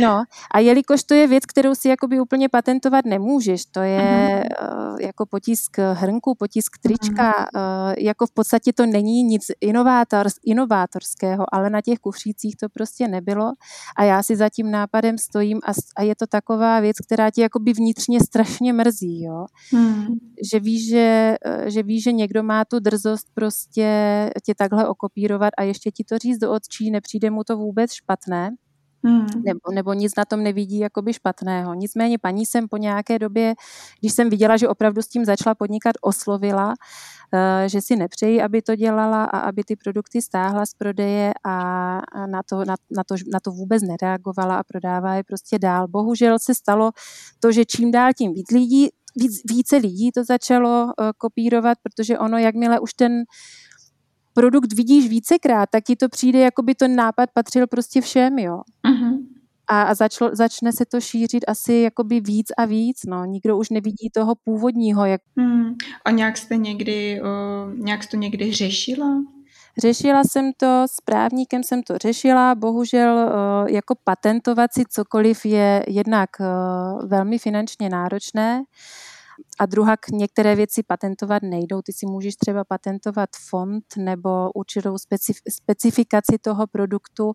[0.01, 4.93] No a jelikož to je věc, kterou si jakoby úplně patentovat nemůžeš, to je uh-huh.
[4.93, 7.91] uh, jako potisk hrnku, potisk trička, uh-huh.
[7.91, 13.07] uh, jako v podstatě to není nic inovátor, inovátorského, ale na těch kufřících to prostě
[13.07, 13.51] nebylo
[13.97, 17.41] a já si za tím nápadem stojím a, a je to taková věc, která ti
[17.41, 19.45] jakoby vnitřně strašně mrzí, jo.
[19.73, 20.17] Uh-huh.
[20.51, 23.87] Že víš, že, uh, že víš, že někdo má tu drzost prostě
[24.45, 28.51] tě takhle okopírovat a ještě ti to říct do očí, nepřijde mu to vůbec špatné.
[29.07, 29.27] Hmm.
[29.45, 31.73] Nebo, nebo nic na tom nevidí jakoby špatného.
[31.73, 33.55] Nicméně paní jsem po nějaké době,
[33.99, 38.61] když jsem viděla, že opravdu s tím začala podnikat, oslovila, uh, že si nepřejí, aby
[38.61, 41.55] to dělala a aby ty produkty stáhla z prodeje a,
[42.27, 45.87] na, to, na, na, to, na to vůbec nereagovala a prodává je prostě dál.
[45.87, 46.91] Bohužel se stalo
[47.39, 52.19] to, že čím dál tím víc lidí, víc, více lidí to začalo uh, kopírovat, protože
[52.19, 53.23] ono, jakmile už ten
[54.37, 58.61] produkt vidíš vícekrát, tak ti to přijde, jako by ten nápad patřil prostě všem, jo.
[58.87, 59.17] Uh-huh.
[59.67, 63.25] A, a začlo, začne se to šířit asi jakoby víc a víc, no.
[63.25, 65.05] Nikdo už nevidí toho původního.
[65.05, 65.21] Jak...
[65.37, 65.75] Hmm.
[66.05, 69.07] A nějak jste někdy, uh, nějak jste to někdy řešila?
[69.77, 73.31] Řešila jsem to, s právníkem jsem to řešila, bohužel
[73.69, 76.29] jako patentovat si cokoliv je jednak
[77.07, 78.63] velmi finančně náročné.
[79.59, 81.81] A druhá, některé věci patentovat nejdou.
[81.81, 87.31] Ty si můžeš třeba patentovat fond nebo určitou specif- specifikaci toho produktu,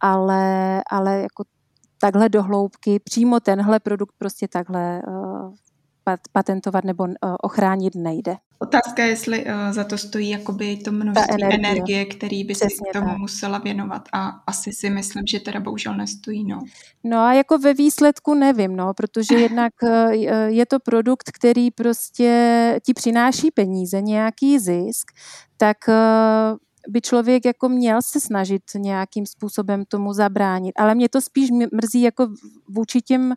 [0.00, 1.44] ale, ale jako
[2.00, 5.54] takhle do hloubky, přímo tenhle produkt prostě takhle uh,
[6.32, 7.10] patentovat nebo uh,
[7.42, 8.36] ochránit nejde.
[8.58, 12.68] Otázka je, jestli uh, za to stojí jakoby to množství energie, energie, který by Přesně
[12.68, 13.18] si tomu tak.
[13.18, 16.60] musela věnovat a asi si myslím, že teda bohužel nestojí, no.
[17.04, 20.12] No a jako ve výsledku nevím, no, protože jednak uh,
[20.46, 25.10] je to produkt, který prostě ti přináší peníze, nějaký zisk,
[25.56, 25.94] tak uh,
[26.88, 30.72] by člověk jako měl se snažit nějakým způsobem tomu zabránit.
[30.76, 32.28] Ale mě to spíš mrzí jako
[32.68, 33.34] vůči těm,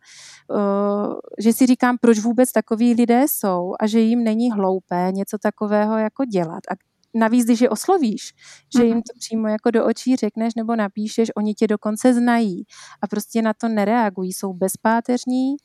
[0.50, 5.38] uh, že si říkám, proč vůbec takový lidé jsou a že jim není hloupé něco
[5.38, 6.62] takového jako dělat.
[6.72, 6.76] A
[7.14, 8.34] navíc, když je oslovíš,
[8.78, 12.64] že jim to přímo jako do očí řekneš nebo napíšeš, oni tě dokonce znají
[13.02, 15.56] a prostě na to nereagují, jsou bezpáteřní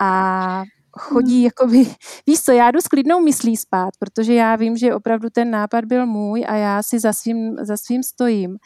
[0.00, 0.62] a
[0.98, 1.44] chodí, hmm.
[1.44, 1.94] jakoby,
[2.26, 5.84] víš co, já jdu s klidnou myslí spát, protože já vím, že opravdu ten nápad
[5.84, 8.56] byl můj a já si za svým, za svým stojím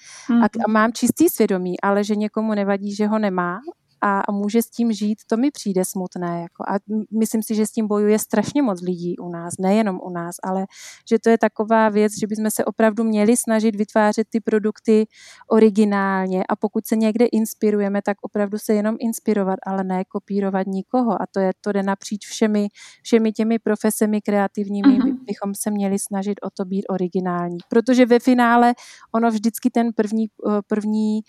[0.43, 3.59] a, a mám čistý svědomí, ale že někomu nevadí, že ho nemá
[4.00, 6.42] a, a může s tím žít, to mi přijde smutné.
[6.42, 6.64] Jako.
[6.68, 6.78] A
[7.18, 10.66] myslím si, že s tím bojuje strašně moc lidí u nás, nejenom u nás, ale
[11.11, 15.06] že to je taková věc, že bychom se opravdu měli snažit vytvářet ty produkty
[15.50, 21.22] originálně a pokud se někde inspirujeme, tak opravdu se jenom inspirovat, ale ne kopírovat nikoho.
[21.22, 22.68] A to je to jde napříč všemi,
[23.02, 25.24] všemi těmi profesemi kreativními, uh-huh.
[25.24, 27.58] bychom se měli snažit o to být originální.
[27.68, 28.74] Protože ve finále
[29.14, 31.20] ono vždycky ten první, eh, první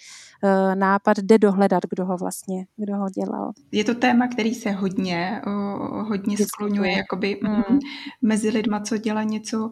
[0.43, 3.51] uh, nápad jde dohledat, kdo ho vlastně kdo ho dělal.
[3.71, 5.41] Je to téma, který se hodně,
[6.07, 7.79] hodně skloňuje jakoby mm.
[8.21, 9.71] mezi lidma, co dělá něco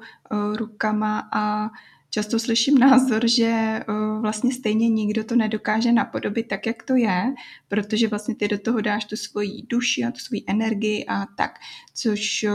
[0.55, 1.69] rukama a
[2.09, 3.79] často slyším názor, že
[4.21, 7.33] vlastně stejně nikdo to nedokáže napodobit tak, jak to je,
[7.67, 11.51] protože vlastně ty do toho dáš tu svoji duši a tu svoji energii a tak,
[11.93, 12.45] což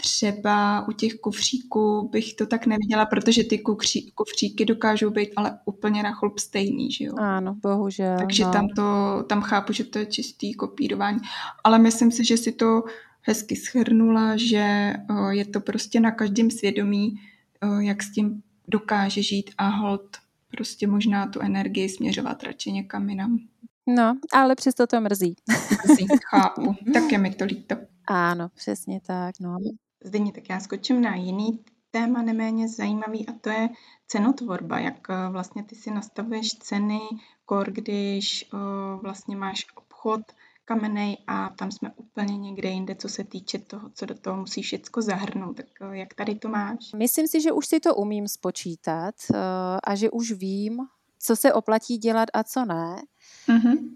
[0.00, 5.58] třeba u těch kufříků bych to tak neviděla, protože ty kufří, kufříky dokážou být ale
[5.64, 7.12] úplně na chlub stejný, že jo?
[7.18, 8.16] Ano, bohužel.
[8.18, 8.52] Takže no.
[8.52, 8.82] tam, to,
[9.28, 11.18] tam chápu, že to je čistý kopírování.
[11.64, 12.82] Ale myslím si, že si to
[13.22, 14.94] hezky schrnula, že
[15.30, 17.14] je to prostě na každém svědomí,
[17.80, 20.16] jak s tím dokáže žít a hold
[20.50, 23.38] prostě možná tu energii směřovat radši někam jinam.
[23.86, 25.34] No, ale přesto to mrzí.
[25.84, 26.74] Mrzí, chápu.
[26.94, 27.76] Tak je mi to líto.
[28.06, 29.34] Ano, přesně tak.
[29.40, 29.56] No.
[30.04, 33.68] Zdeně, tak já skočím na jiný téma neméně zajímavý a to je
[34.06, 37.00] cenotvorba, jak vlastně ty si nastavuješ ceny,
[37.44, 38.50] kor, když
[39.02, 40.20] vlastně máš obchod
[40.64, 44.66] kamenej a tam jsme úplně někde jinde, co se týče toho, co do toho musíš
[44.66, 45.56] všechno zahrnout.
[45.56, 46.92] Tak jak tady to máš?
[46.96, 49.14] Myslím si, že už si to umím spočítat
[49.84, 50.78] a že už vím,
[51.18, 53.02] co se oplatí dělat a co ne.
[53.48, 53.90] Mm-hmm.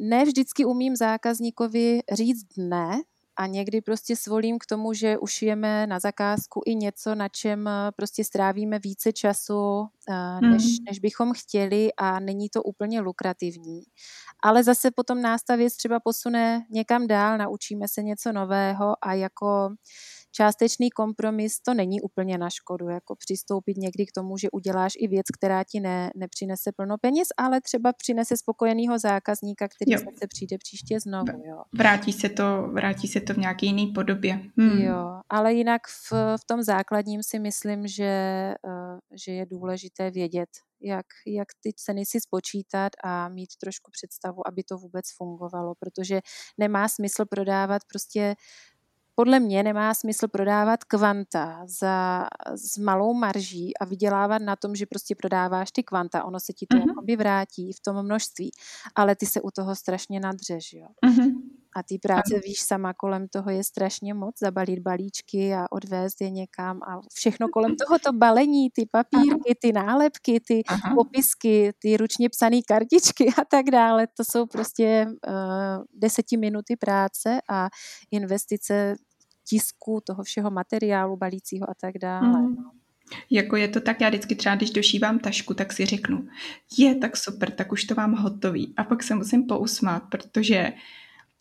[0.00, 3.02] Ne vždycky umím zákazníkovi říct ne,
[3.36, 8.24] a někdy prostě svolím k tomu, že ušijeme na zakázku i něco, na čem prostě
[8.24, 9.86] strávíme více času,
[10.40, 10.84] než, mm.
[10.88, 13.82] než bychom chtěli a není to úplně lukrativní.
[14.42, 19.12] Ale zase potom nás ta věc třeba posune někam dál, naučíme se něco nového a
[19.12, 19.70] jako
[20.36, 25.08] částečný kompromis to není úplně na škodu, jako přistoupit někdy k tomu, že uděláš i
[25.08, 29.98] věc, která ti ne, nepřinese plno peněz, ale třeba přinese spokojenýho zákazníka, který jo.
[30.18, 31.42] se přijde příště znovu.
[31.44, 31.62] Jo.
[31.78, 34.40] Vrátí, se to, vrátí se to v nějaké jiné podobě.
[34.58, 34.78] Hmm.
[34.78, 38.14] Jo, ale jinak v, v tom základním si myslím, že,
[38.64, 40.48] uh, že je důležité vědět,
[40.80, 46.20] jak, jak ty ceny si spočítat a mít trošku představu, aby to vůbec fungovalo, protože
[46.58, 48.34] nemá smysl prodávat prostě
[49.18, 54.86] podle mě nemá smysl prodávat kvanta za, s malou marží a vydělávat na tom, že
[54.86, 57.18] prostě prodáváš ty kvanta, ono se ti to mm-hmm.
[57.18, 58.50] vrátí v tom množství,
[58.94, 60.86] ale ty se u toho strašně nadřeš, jo.
[61.06, 61.32] Mm-hmm.
[61.76, 62.40] A ty práce, ano.
[62.44, 67.48] víš, sama kolem toho je strašně moc, zabalit balíčky a odvést je někam a všechno
[67.48, 70.94] kolem tohoto balení, ty papírky, ty nálepky, ty Aha.
[70.94, 77.40] popisky, ty ručně psané kartičky a tak dále, to jsou prostě uh, deseti minuty práce
[77.50, 77.68] a
[78.10, 78.96] investice
[79.48, 82.38] tisku, toho všeho materiálu balícího a tak dále.
[82.38, 82.56] Mm.
[82.56, 82.70] No.
[83.30, 86.28] Jako je to tak, já vždycky třeba, když došívám tašku, tak si řeknu,
[86.78, 88.74] je tak super, tak už to mám hotový.
[88.76, 90.72] A pak se musím pousmát, protože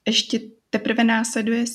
[0.07, 0.39] ještě
[0.69, 1.65] teprve následuje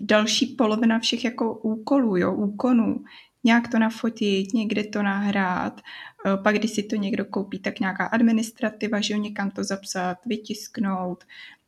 [0.00, 3.04] další polovina všech jako úkolů, jo, úkonů.
[3.44, 8.06] Nějak to nafotit, někde to nahrát, e, pak když si to někdo koupí, tak nějaká
[8.06, 11.24] administrativa, že jo, někam to zapsat, vytisknout,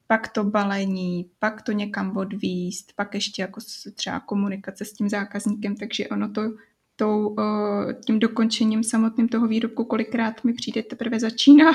[0.06, 3.60] pak to balení, pak to někam odvíst, pak ještě jako
[3.94, 6.42] třeba komunikace s tím zákazníkem, takže ono to
[6.96, 11.72] tou, e, tím dokončením samotným toho výrobku kolikrát mi přijde teprve začíná.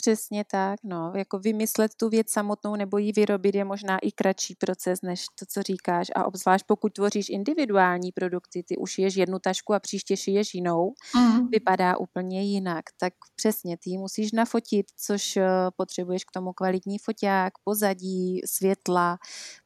[0.00, 4.54] Přesně tak, no, jako vymyslet tu věc samotnou nebo ji vyrobit je možná i kratší
[4.54, 9.38] proces, než to, co říkáš a obzvlášť pokud tvoříš individuální produkty, ty už ješ jednu
[9.38, 11.48] tašku a příště šiješ jinou, mm.
[11.48, 15.42] vypadá úplně jinak, tak přesně ty musíš nafotit, což uh,
[15.76, 19.18] potřebuješ k tomu kvalitní foťák, pozadí, světla,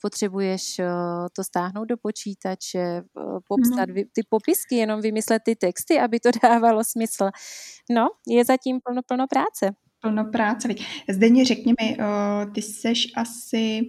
[0.03, 0.87] potřebuješ uh,
[1.33, 3.95] to stáhnout do počítače, uh, popsat mm.
[3.95, 7.31] ty popisky, jenom vymyslet ty texty, aby to dávalo smysl.
[7.91, 10.69] No, je zatím plno, plno práce plno práce.
[11.11, 11.97] Zdeně, řekni mi,
[12.55, 13.81] ty seš asi,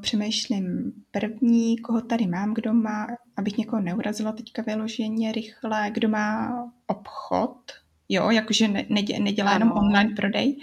[0.00, 6.50] přemýšlím, první, koho tady mám, kdo má, abych někoho neurazila teďka vyloženě rychle, kdo má
[6.86, 7.72] obchod,
[8.08, 8.84] jo, jakože ne,
[9.18, 9.56] nedělá ano.
[9.56, 10.56] jenom online prodej,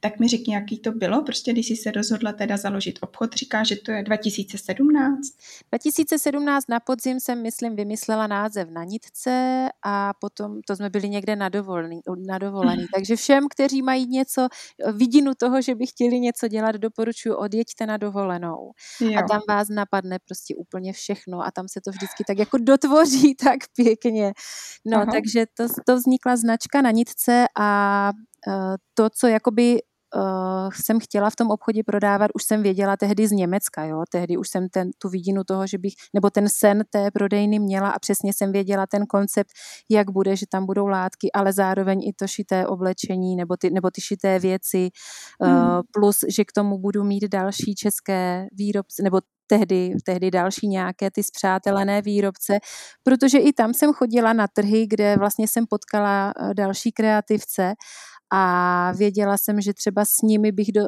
[0.00, 3.64] tak mi řekni, jaký to bylo, prostě když jsi se rozhodla teda založit obchod, říká,
[3.64, 5.20] že to je 2017.
[5.70, 11.36] 2017 na podzim jsem, myslím, vymyslela název na nitce a potom to jsme byli někde
[11.36, 12.82] na dovolený, na dovolený.
[12.82, 12.88] Mm.
[12.94, 14.48] takže všem, kteří mají něco,
[14.92, 18.72] vidinu toho, že by chtěli něco dělat, doporučuji, odjeďte na dovolenou.
[19.00, 19.18] Jo.
[19.18, 23.34] A tam vás napadne prostě úplně všechno a tam se to vždycky tak jako dotvoří
[23.44, 24.32] tak pěkně.
[24.84, 25.12] No, Aha.
[25.12, 28.12] takže to, to vznikla značka na nitce a
[28.46, 29.78] uh, to, co jakoby
[30.14, 34.36] uh, jsem chtěla v tom obchodě prodávat, už jsem věděla tehdy z Německa, jo, tehdy
[34.36, 37.98] už jsem ten, tu vidinu toho, že bych, nebo ten sen té prodejny měla a
[37.98, 39.50] přesně jsem věděla ten koncept,
[39.90, 43.90] jak bude, že tam budou látky, ale zároveň i to šité oblečení nebo ty, nebo
[43.90, 44.88] ty šité věci,
[45.40, 51.10] uh, plus, že k tomu budu mít další české výrobce, nebo tehdy, tehdy další nějaké
[51.10, 52.58] ty zpřátelené výrobce,
[53.02, 57.74] protože i tam jsem chodila na trhy, kde vlastně jsem potkala eh, další kreativce
[58.32, 60.80] a věděla jsem, že třeba s nimi bych do,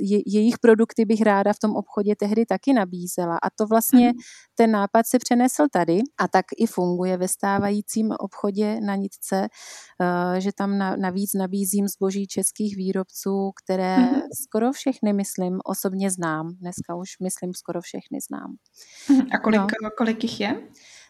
[0.00, 3.38] je, jejich produkty bych ráda v tom obchodě tehdy taky nabízela.
[3.42, 4.12] A to vlastně,
[4.54, 9.48] ten nápad se přenesl tady a tak i funguje ve stávajícím obchodě na nitce,
[10.00, 14.22] eh, že tam navíc nabízím zboží českých výrobců, které mm-hmm.
[14.42, 16.48] skoro všechny, myslím, osobně znám.
[16.60, 18.54] Dneska už, myslím, skoro všechny znám.
[19.08, 19.26] Mhm.
[19.32, 19.90] A kolik, no.
[19.98, 20.62] kolik jich je?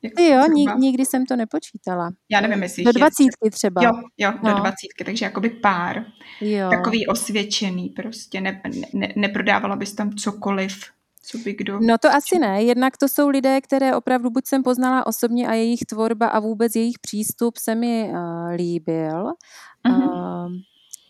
[0.02, 2.10] Jak jo, ni, nikdy jsem to nepočítala.
[2.30, 3.82] Já nevím, jestli Do dvacítky třeba.
[3.82, 4.50] Jo, jo, no.
[4.50, 6.04] do dvacítky, takže jakoby pár.
[6.40, 6.70] Jo.
[6.70, 8.62] Takový osvědčený prostě, ne,
[8.94, 10.84] ne, neprodávala bys tam cokoliv,
[11.22, 11.80] co by kdo...
[11.80, 15.52] No to asi ne, jednak to jsou lidé, které opravdu buď jsem poznala osobně a
[15.52, 19.32] jejich tvorba a vůbec jejich přístup se mi uh, líbil.
[19.88, 20.46] Uh-huh.
[20.46, 20.52] Uh,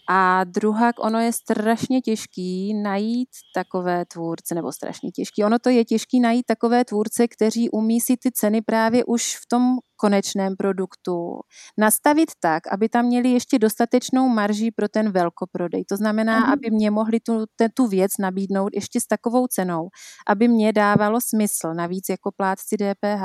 [0.08, 5.84] a druhá, ono je strašně těžký najít takové tvůrce, nebo strašně těžký, ono to je
[5.84, 11.46] těžký najít takové tvůrce, kteří umí si ty ceny právě už v tom konečném produktu
[11.78, 15.84] nastavit tak, aby tam měli ještě dostatečnou marži pro ten velkoprodej.
[15.84, 16.52] To znamená, mm.
[16.52, 19.88] aby mě mohli tu, tu věc nabídnout ještě s takovou cenou,
[20.26, 23.24] aby mě dávalo smysl, navíc jako plátci DPH,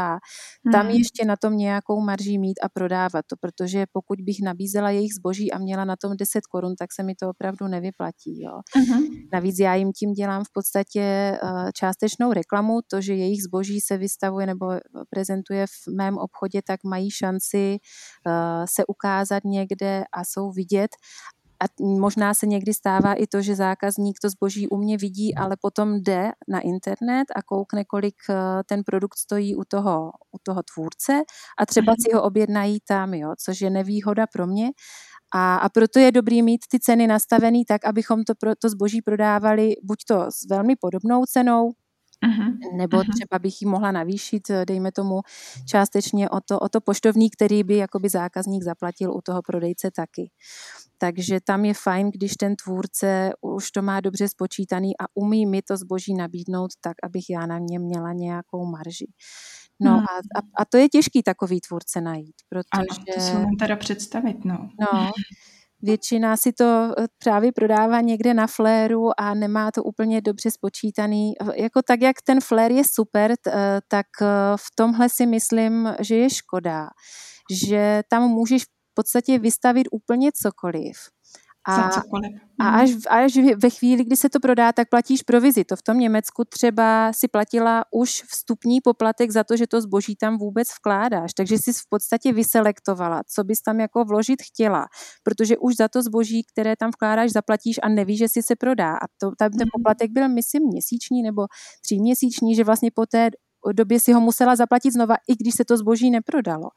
[0.66, 0.72] mm.
[0.72, 0.96] tam mhm.
[0.96, 5.52] ještě na tom nějakou marží mít a prodávat to, protože pokud bych nabízela jejich zboží
[5.52, 8.42] a měla na tom 10 korun, tak se mi to opravdu nevyplatí.
[8.42, 8.62] Jo.
[8.78, 9.04] Mm.
[9.34, 11.04] Navíc já jim tím dělám v podstatě
[11.44, 14.66] uh, částečnou reklamu, to, že jejich zboží se vystavuje nebo
[15.10, 17.78] prezentuje v mém obchodě, tak mají šanci
[18.28, 20.92] uh, se ukázat někde a jsou vidět
[21.64, 25.58] a možná se někdy stává i to, že zákazník to zboží u mě vidí, ale
[25.62, 30.62] potom jde na internet a koukne, kolik eh, ten produkt stojí u toho, u toho
[30.74, 31.24] tvůrce
[31.60, 31.96] a třeba mhm.
[32.02, 34.72] si ho objednají tam, jo, což je nevýhoda pro mě.
[35.34, 39.02] A, a proto je dobrý mít ty ceny nastavený tak, abychom to, pro, to zboží
[39.02, 41.72] prodávali buď to s velmi podobnou cenou,
[42.26, 42.78] Uh-huh.
[42.78, 43.14] Nebo uh-huh.
[43.14, 45.22] třeba bych ji mohla navýšit, eh, dejme tomu,
[45.66, 50.32] částečně o to, o to poštovní, který by jakoby zákazník zaplatil u toho prodejce taky.
[50.98, 55.62] Takže tam je fajn, když ten tvůrce už to má dobře spočítaný a umí mi
[55.62, 59.12] to zboží nabídnout tak, abych já na mě měla nějakou marži.
[59.82, 60.06] No hmm.
[60.36, 62.68] a, a, to je těžký takový tvůrce najít, protože...
[62.74, 64.70] Ano, to si mám teda představit, no.
[64.82, 65.12] No,
[65.82, 71.34] Většina si to eh, právě prodává někde na fléru a nemá to úplně dobře spočítaný.
[71.56, 76.16] Jako tak, jak ten flér je super, eh, tak eh, v tomhle si myslím, že
[76.16, 76.90] je škoda,
[77.52, 80.98] že tam můžeš v podstatě vystavit úplně cokoliv.
[81.68, 81.92] A,
[82.60, 85.64] a až, až ve chvíli, kdy se to prodá, tak platíš provizi.
[85.64, 90.16] To v tom Německu třeba si platila už vstupní poplatek za to, že to zboží
[90.16, 91.34] tam vůbec vkládáš.
[91.34, 94.86] Takže jsi v podstatě vyselektovala, co bys tam jako vložit chtěla.
[95.24, 98.94] Protože už za to zboží, které tam vkládáš, zaplatíš a nevíš, že si se prodá.
[98.94, 99.70] A to, tam ten mhm.
[99.72, 101.46] poplatek byl, myslím, měsíční nebo
[101.82, 103.30] tříměsíční, že vlastně po té
[103.74, 106.70] době si ho musela zaplatit znova, i když se to zboží neprodalo.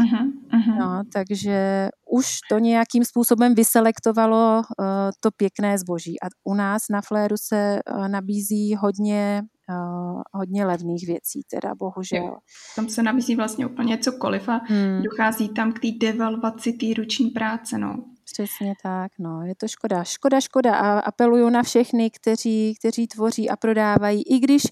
[0.00, 0.78] Uh-huh, uh-huh.
[0.78, 4.86] No, takže už to nějakým způsobem vyselektovalo uh,
[5.20, 6.22] to pěkné zboží.
[6.22, 12.24] A u nás na Fléru se uh, nabízí hodně uh, hodně levných věcí, teda bohužel.
[12.24, 12.36] Jo.
[12.76, 15.02] Tam se nabízí vlastně úplně cokoliv a hmm.
[15.02, 18.04] dochází tam k té devalvaci té ruční práce, no.
[18.24, 20.04] Přesně tak, no, je to škoda.
[20.04, 24.62] Škoda, škoda a apeluju na všechny, kteří, kteří tvoří a prodávají, i když,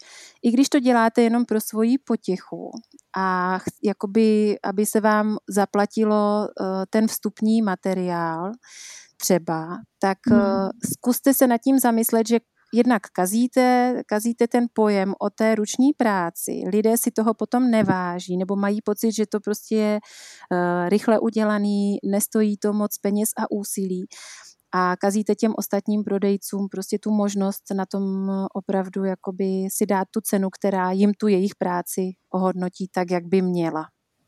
[0.42, 2.70] i když to děláte jenom pro svoji potěchu
[3.16, 8.52] a jakoby, aby se vám zaplatilo uh, ten vstupní materiál
[9.16, 12.38] třeba, tak uh, zkuste se nad tím zamyslet, že
[12.74, 16.62] jednak kazíte, kazíte ten pojem o té ruční práci.
[16.72, 19.98] Lidé si toho potom neváží nebo mají pocit, že to prostě je
[20.52, 24.06] uh, rychle udělaný, nestojí to moc peněz a úsilí
[24.72, 30.20] a kazíte těm ostatním prodejcům prostě tu možnost na tom opravdu jakoby si dát tu
[30.20, 33.87] cenu, která jim tu jejich práci ohodnotí tak, jak by měla.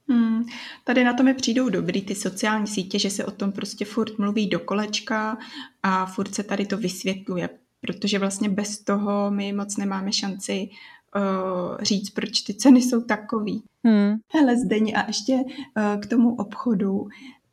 [0.09, 0.45] Hmm,
[0.85, 4.19] tady na to mi přijdou dobrý ty sociální sítě, že se o tom prostě furt
[4.19, 5.39] mluví do kolečka
[5.83, 7.49] a furt se tady to vysvětluje
[7.87, 10.69] protože vlastně bez toho my moc nemáme šanci
[11.17, 13.63] uh, říct, proč ty ceny jsou takový.
[13.85, 14.17] Hmm.
[14.29, 17.09] Hele, Zdeň, a ještě uh, k tomu obchodu.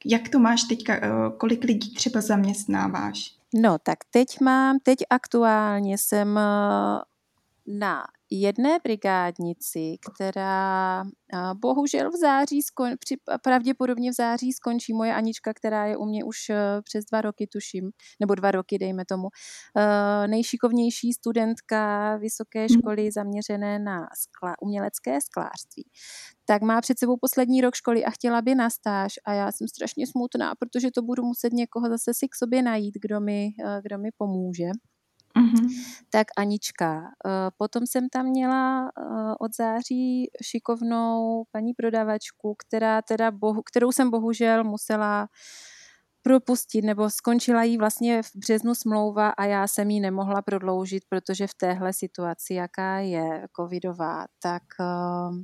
[0.06, 3.36] Jak to máš teďka, uh, kolik lidí třeba zaměstnáváš?
[3.54, 6.40] No, tak teď mám, teď aktuálně jsem
[7.68, 11.04] na jedné brigádnici, která
[11.54, 16.24] bohužel v září, skon, při, pravděpodobně v září skončí moje Anička, která je u mě
[16.24, 19.28] už e, přes dva roky, tuším, nebo dva roky, dejme tomu,
[19.78, 22.80] e, nejšikovnější studentka vysoké mhm.
[22.80, 25.90] školy zaměřené na skla, umělecké sklářství.
[26.46, 29.68] Tak má před sebou poslední rok školy a chtěla by na stáž a já jsem
[29.68, 33.82] strašně smutná, protože to budu muset někoho zase si k sobě najít, kdo mi, e,
[33.82, 34.70] kdo mi pomůže.
[35.38, 35.68] Mm-hmm.
[36.10, 37.02] Tak Anička.
[37.26, 39.04] Eh, potom jsem tam měla eh,
[39.40, 45.28] od září šikovnou paní prodavačku, která teda bohu, kterou jsem bohužel musela
[46.22, 51.48] propustit, nebo skončila jí vlastně v březnu smlouva a já jsem ji nemohla prodloužit, protože
[51.48, 55.38] v téhle situaci, jaká je covidová, tak uh,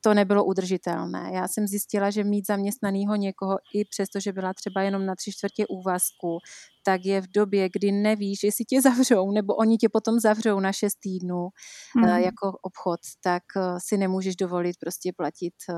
[0.00, 1.30] to nebylo udržitelné.
[1.34, 5.32] Já jsem zjistila, že mít zaměstnanýho někoho, i přesto, že byla třeba jenom na tři
[5.32, 6.38] čtvrtě úvazku,
[6.84, 10.72] tak je v době, kdy nevíš, jestli tě zavřou, nebo oni tě potom zavřou na
[10.72, 11.48] šest týdnů
[11.96, 12.04] mm.
[12.04, 15.74] jako obchod, tak eh, si nemůžeš dovolit prostě platit eh,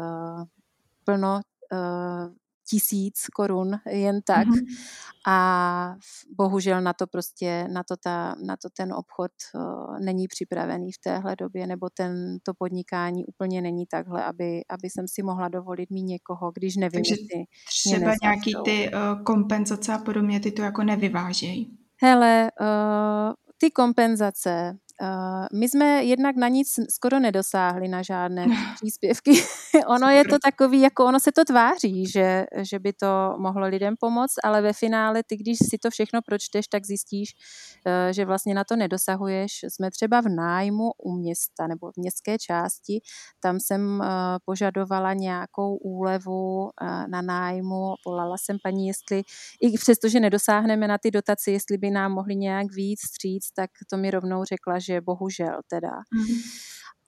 [1.05, 1.41] plno
[2.69, 4.49] tisíc korun jen tak.
[4.49, 4.67] Mm-hmm.
[5.27, 5.97] A
[6.37, 10.99] bohužel na to prostě, na to, ta, na to ten obchod uh, není připravený v
[10.99, 15.91] téhle době, nebo ten, to podnikání úplně není takhle, aby, aby jsem si mohla dovolit
[15.91, 17.15] mít někoho, když nevím, Takže
[17.69, 21.79] třeba nějaký ty uh, kompenzace a podobně, ty to jako nevyvážejí.
[22.03, 24.79] Hele, uh, ty kompenzace,
[25.53, 29.30] my jsme jednak na nic skoro nedosáhli, na žádné příspěvky.
[29.86, 33.95] ono je to takový, jako ono se to tváří, že, že by to mohlo lidem
[34.01, 37.28] pomoct, ale ve finále ty, když si to všechno pročteš, tak zjistíš,
[37.86, 39.53] uh, že vlastně na to nedosahuješ.
[39.68, 43.01] Jsme třeba v nájmu u města nebo v městské části,
[43.40, 44.07] tam jsem uh,
[44.45, 46.70] požadovala nějakou úlevu
[47.11, 49.22] na nájmu, volala jsem paní, jestli,
[49.61, 53.70] i přesto, že nedosáhneme na ty dotace, jestli by nám mohli nějak víc stříc, tak
[53.90, 56.03] to mi rovnou řekla, že bohužel teda.
[56.11, 56.41] Mm-hmm.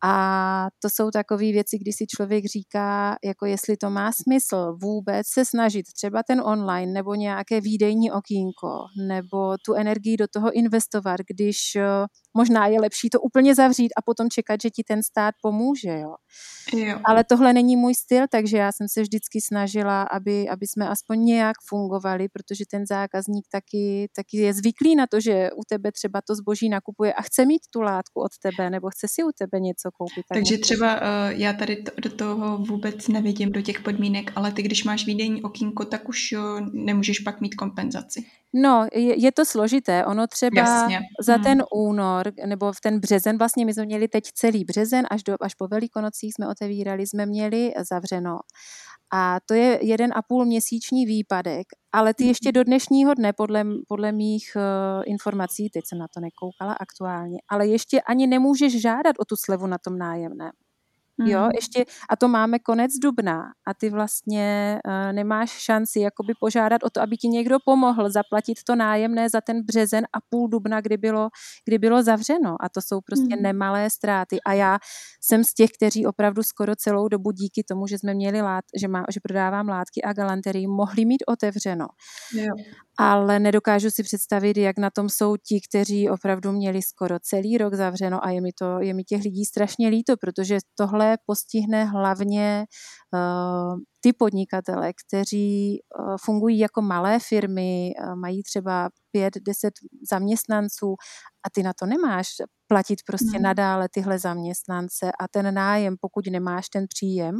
[0.06, 5.26] A to jsou takové věci, kdy si člověk říká, jako jestli to má smysl vůbec
[5.26, 11.20] se snažit třeba ten online nebo nějaké výdejní okýnko nebo tu energii do toho investovat,
[11.28, 11.56] když
[12.36, 15.98] možná je lepší to úplně zavřít a potom čekat, že ti ten stát pomůže.
[15.98, 16.14] Jo.
[16.72, 17.00] Jo.
[17.04, 21.24] Ale tohle není můj styl, takže já jsem se vždycky snažila, aby, aby jsme aspoň
[21.24, 26.20] nějak fungovali, protože ten zákazník taky, taky je zvyklý na to, že u tebe třeba
[26.26, 29.60] to zboží nakupuje a chce mít tu látku od tebe nebo chce si u tebe
[29.60, 30.24] něco koupit.
[30.28, 34.52] Tak takže třeba uh, já tady to, do toho vůbec nevidím, do těch podmínek, ale
[34.52, 38.24] ty, když máš výdejní okýnko, tak už uh, nemůžeš pak mít kompenzaci.
[38.56, 40.04] No, je, je to složité.
[40.04, 41.00] Ono třeba Jasně.
[41.20, 41.44] za hmm.
[41.44, 45.36] ten únor nebo v ten březen, vlastně my jsme měli teď celý březen, až, do,
[45.40, 48.38] až po velikonocích jsme otevírali, jsme měli zavřeno.
[49.16, 53.64] A to je jeden a půl měsíční výpadek, ale ty ještě do dnešního dne, podle,
[53.88, 59.16] podle mých uh, informací, teď jsem na to nekoukala aktuálně, ale ještě ani nemůžeš žádat
[59.18, 60.50] o tu slevu na tom nájemném.
[61.18, 61.26] Mm.
[61.26, 66.82] Jo, ještě, a to máme konec dubna a ty vlastně uh, nemáš šanci jakoby požádat
[66.82, 70.80] o to, aby ti někdo pomohl zaplatit to nájemné za ten březen a půl dubna,
[70.80, 71.28] kdy bylo,
[71.64, 73.42] kdy bylo zavřeno a to jsou prostě mm.
[73.42, 74.78] nemalé ztráty a já
[75.20, 78.88] jsem z těch, kteří opravdu skoro celou dobu díky tomu, že jsme měli lát, že,
[78.88, 81.86] má, že prodávám látky a galanterii, mohli mít otevřeno.
[82.34, 82.54] Jo
[82.98, 87.74] ale nedokážu si představit, jak na tom jsou ti, kteří opravdu měli skoro celý rok
[87.74, 92.66] zavřeno a je mi, to, je mi těch lidí strašně líto, protože tohle postihne hlavně
[93.14, 99.74] uh, ty podnikatele, kteří uh, fungují jako malé firmy, uh, mají třeba pět, deset
[100.10, 100.94] zaměstnanců
[101.46, 102.28] a ty na to nemáš
[102.74, 103.42] platit prostě hmm.
[103.42, 107.38] nadále tyhle zaměstnance a ten nájem, pokud nemáš ten příjem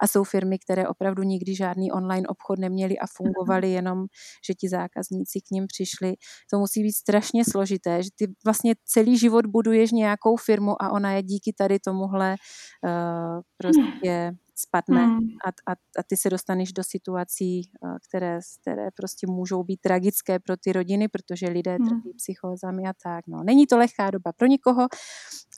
[0.00, 3.74] a jsou firmy, které opravdu nikdy žádný online obchod neměly a fungovaly hmm.
[3.74, 4.04] jenom,
[4.46, 6.14] že ti zákazníci k ním přišli,
[6.52, 11.12] to musí být strašně složité, že ty vlastně celý život buduješ nějakou firmu a ona
[11.12, 12.36] je díky tady tomuhle
[12.84, 15.18] uh, prostě spadne hmm.
[15.44, 20.38] a, a, a ty se dostaneš do situací, eh, které, které prostě můžou být tragické
[20.38, 21.88] pro ty rodiny, protože lidé hmm.
[21.88, 23.26] trpí psychózami a tak.
[23.26, 23.42] No.
[23.44, 24.86] Není to lehká doba pro nikoho,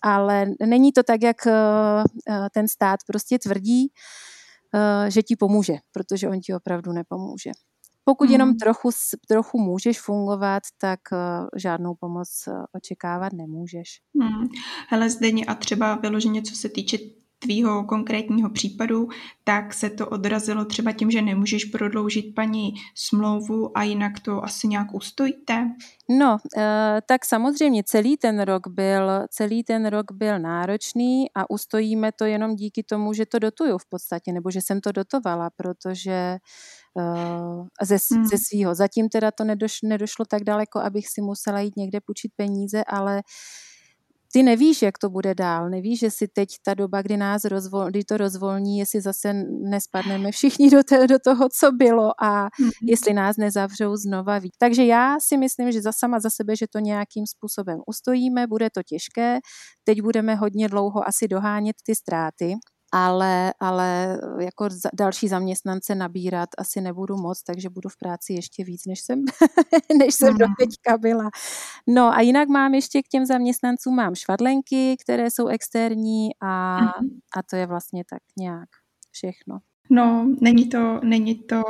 [0.02, 1.52] ale není to tak, jak eh,
[2.30, 3.88] eh, ten stát prostě tvrdí,
[5.08, 7.50] že ti pomůže, protože on ti opravdu nepomůže.
[8.04, 8.58] Pokud jenom hmm.
[8.58, 8.90] trochu,
[9.28, 11.00] trochu můžeš fungovat, tak
[11.56, 12.28] žádnou pomoc
[12.72, 13.88] očekávat nemůžeš.
[14.20, 14.48] Hmm.
[14.88, 16.98] Hele, Zdeně, a třeba vyloženě, co se týče
[17.46, 19.08] tvýho konkrétního případu,
[19.44, 24.68] tak se to odrazilo třeba tím, že nemůžeš prodloužit paní smlouvu a jinak to asi
[24.68, 25.70] nějak ustojíte?
[26.10, 32.12] No, eh, tak samozřejmě celý ten rok byl, celý ten rok byl náročný a ustojíme
[32.12, 36.38] to jenom díky tomu, že to dotuju v podstatě, nebo že jsem to dotovala, protože
[36.98, 38.26] eh, ze, hmm.
[38.26, 38.74] ze svýho.
[38.74, 43.22] Zatím teda to nedoš, nedošlo tak daleko, abych si musela jít někde půjčit peníze, ale
[44.36, 47.86] ty nevíš, jak to bude dál, nevíš, že si teď ta doba, kdy nás rozvol,
[47.86, 49.32] kdy to rozvolní, jestli zase
[49.70, 52.70] nespadneme všichni do, te, do toho, co bylo a mm-hmm.
[52.82, 54.54] jestli nás nezavřou znova víc.
[54.58, 58.70] Takže já si myslím, že za sama za sebe, že to nějakým způsobem ustojíme, bude
[58.70, 59.38] to těžké,
[59.84, 62.54] teď budeme hodně dlouho asi dohánět ty ztráty,
[62.96, 68.86] ale, ale jako další zaměstnance nabírat asi nebudu moc, takže budu v práci ještě víc,
[68.86, 69.24] než jsem,
[69.98, 71.30] než jsem do teďka byla.
[71.86, 77.08] No a jinak mám ještě k těm zaměstnancům, mám švadlenky, které jsou externí a, mhm.
[77.36, 78.68] a to je vlastně tak nějak
[79.10, 79.58] všechno.
[79.90, 81.62] No, není to, není to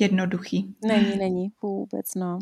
[0.00, 0.74] jednoduchý.
[0.84, 2.38] Není, není vůbec, no.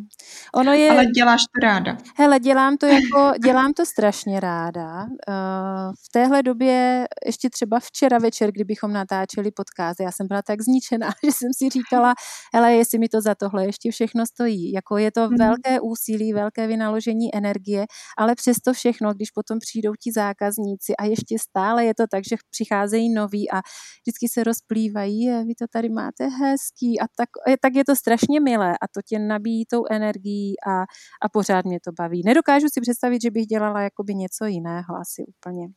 [0.55, 0.91] Ono je...
[0.91, 1.97] Ale děláš to ráda.
[2.17, 5.03] Hele, dělám to jako, dělám to strašně ráda.
[5.03, 10.63] Uh, v téhle době, ještě třeba včera večer, kdybychom natáčeli podcast, já jsem byla tak
[10.63, 12.15] zničená, že jsem si říkala,
[12.55, 14.73] hele, jestli mi to za tohle ještě všechno stojí.
[14.73, 15.39] Jako je to hmm.
[15.39, 17.87] velké úsilí, velké vynaložení energie,
[18.19, 22.37] ale přesto všechno, když potom přijdou ti zákazníci a ještě stále je to tak, že
[22.51, 23.61] přicházejí noví a
[24.03, 27.29] vždycky se rozplývají, je, vy to tady máte hezký a tak
[27.61, 30.81] tak je to strašně milé a to tě nabíjí tou energií a,
[31.23, 32.23] a pořád mě to baví.
[32.25, 35.69] Nedokážu si představit, že bych dělala jakoby něco jiného asi úplně.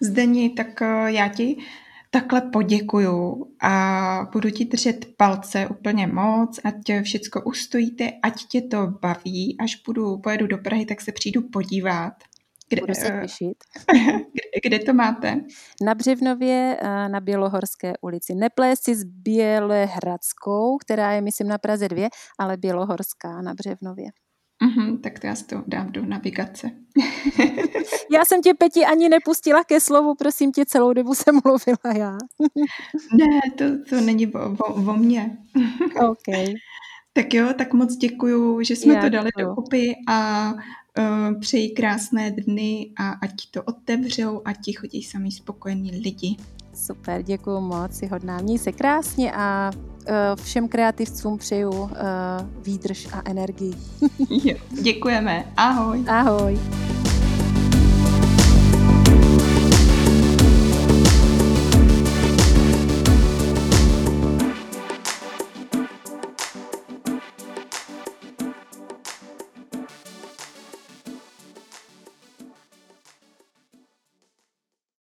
[0.00, 1.56] Zdení, tak eh, já ti
[2.10, 8.86] takhle poděkuju a budu ti držet palce úplně moc, ať všecko ustojíte, ať tě to
[8.86, 12.12] baví, až budu, pojedu do Prahy, tak se přijdu podívat.
[12.74, 13.56] Kde, Budu se eh, těšit.
[14.62, 15.40] Kde, to máte?
[15.84, 18.34] Na Břevnově eh, na Bělohorské ulici.
[18.34, 22.08] Neplést si s Bělehradskou, která je, myslím, na Praze 2,
[22.38, 24.06] ale Bělohorská na Břevnově.
[24.64, 26.70] Mm-hmm, tak to já si to dám do navigace.
[28.12, 32.18] já jsem tě, Peti, ani nepustila ke slovu, prosím tě, celou dobu jsem mluvila já.
[33.18, 35.38] ne, to, to není o, o, o mně.
[36.10, 36.54] OK.
[37.12, 40.52] Tak jo, tak moc děkuju, že jsme já to dali do dokupy a
[40.98, 46.36] uh, přeji krásné dny a ať to otevřou a ti chodí sami spokojení lidi.
[46.74, 48.38] Super, děkuji moc, si hodná.
[48.38, 51.88] Měj se krásně a uh, všem kreativcům přeju uh,
[52.62, 53.74] výdrž a energii.
[54.44, 55.52] jo, děkujeme.
[55.56, 56.04] Ahoj.
[56.08, 56.58] Ahoj.